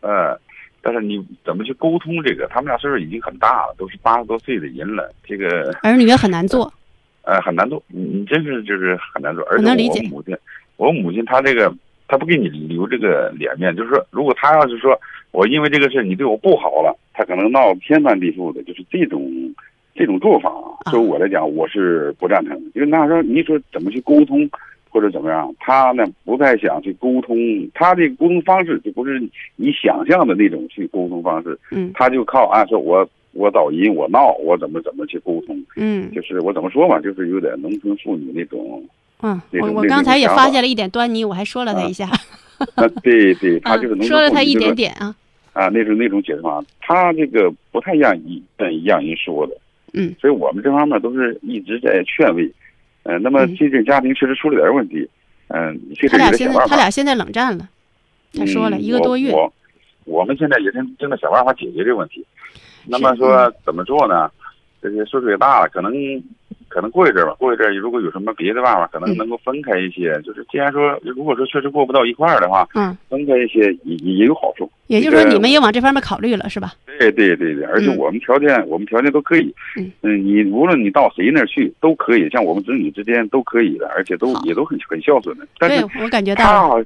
[0.00, 0.38] 呃，
[0.82, 2.46] 但是你怎么去沟通这个？
[2.48, 6.72] 他们俩岁数已经很大了，都是八十多岁的人了，这个儿女也很难做。
[7.22, 9.42] 呃， 很难做，你你真是就是很难做。
[9.44, 9.74] 而且我
[10.08, 10.36] 母亲，
[10.76, 11.74] 我母亲她这个，
[12.06, 14.94] 她不给你留这个脸面，就是说，如果她要是说
[15.30, 19.26] 我因为这个事你对我不好了，她可能闹天翻地覆的，就是这种
[19.94, 20.52] 这种做法，
[20.90, 22.54] 对我来讲我是不赞成。
[22.74, 24.46] 因为那时候你说怎么去沟通
[24.94, 27.36] 或者怎么样，他呢不太想去沟通，
[27.74, 29.20] 他这个沟通方式就不是
[29.56, 33.06] 你想象的那种去沟通方式，嗯，他就靠啊说我。
[33.36, 35.60] 我噪音，我闹，我怎么怎么去沟通？
[35.74, 38.80] 嗯，就是我怎么说嘛，就是有点农村妇女那种。
[39.22, 42.08] 嗯，我我刚才也发现了一点端倪，我还说了他一下。
[42.76, 44.08] 啊，对对， 他就是农村妇女。
[44.08, 45.12] 说了他一点点啊。
[45.52, 48.40] 啊，那种那种解释方法，他这个不太让一
[48.84, 49.56] 让人说的。
[49.94, 50.14] 嗯。
[50.20, 52.48] 所以我们这方面都是一直在劝慰。
[53.04, 53.22] 嗯。
[53.22, 55.08] 那么这个家庭确实出了点问题。
[55.48, 55.80] 嗯。
[56.10, 57.68] 他俩现在他俩现在冷战了。
[58.34, 59.32] 他说了一个多月。
[59.32, 59.52] 我
[60.04, 62.24] 我们现在也正正在想办法解决这个问题。
[62.86, 64.30] 那么说怎么做呢？
[64.82, 65.90] 这些岁数也大了，可能
[66.74, 67.32] 可能过一阵吧。
[67.38, 70.20] 过一阵，如果有什么别的办法，可能能够分开一些。
[70.22, 74.68] 就是既然说，如果说确实过不到一块儿的话，嗯，分开一些也也有好处。
[74.88, 76.72] 也就是说，你们也往这方面考虑了，是吧？
[76.98, 79.54] 对对对对，而且我们条件，我们条件都可以。
[79.76, 85.46] 嗯嗯，你无论你到谁那儿去都可以，像我们子女之间都可以的，而且都也都很很孝顺的。
[85.58, 86.42] 但是我感觉到。
[86.42, 86.80] 他好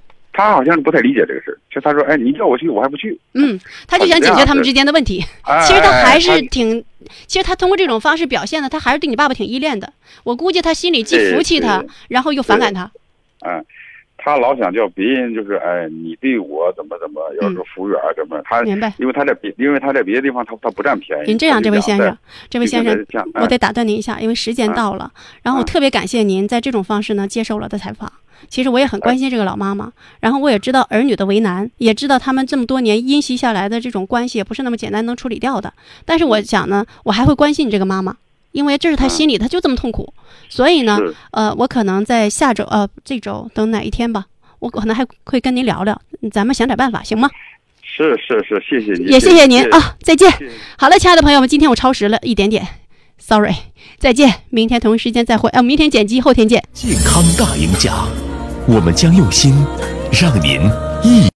[0.65, 5.25] 像不太理解这个事儿，就他说：“哎，你叫我去，我还不去。”嗯，他就想解决他们之间的问题。
[5.67, 6.85] 其实他还是挺，
[7.27, 9.93] 其实他通过这种方式表现的，他还是对你爸爸挺依恋的。
[10.25, 12.91] 我估计他心里既服气他，然后又反感他。
[13.47, 13.65] 嗯，
[14.17, 18.93] 他老想叫别人就是哎，你对我怎么怎么，要是服务员怎么他明白？
[18.99, 21.29] 因为他在别，因为他在别的地方他他不占便宜。
[21.29, 22.17] 您这样，这位先生，
[22.49, 25.11] 这位先生，我得打断您一下，因为时间到了。
[25.43, 28.13] 然后我特别感谢您在这种方式呢接受了的采访。
[28.49, 35.73] 其实我也很关心这个老妈妈，然后我也知道儿女的为难，也知道他们这么多年因袭下来的这种关系也不是那么简单能处理掉的。
[36.05, 38.17] 但是我想呢，我还会关心你这个妈妈，
[38.53, 40.13] 因为这是她心里，她就这么痛苦。
[40.49, 40.99] 所以呢，
[41.33, 44.27] 呃，我可能在下周，呃，这周等哪一天吧，
[44.61, 46.01] 我可能还会跟您聊聊，
[46.33, 47.29] 咱们想点办法，行吗？
[47.83, 50.31] 是是是，谢谢您，也谢谢您啊，再见。
[50.79, 52.67] 好了，亲爱的朋友们，今天我超时了一点点
[53.19, 53.55] ，sorry，
[53.99, 56.63] 再见，明天同一时间再会，啊，明天剪辑，后天见。
[56.73, 58.28] 健康大赢家。
[58.71, 59.55] 我们将用心，
[60.13, 60.61] 让您
[61.03, 61.27] 一。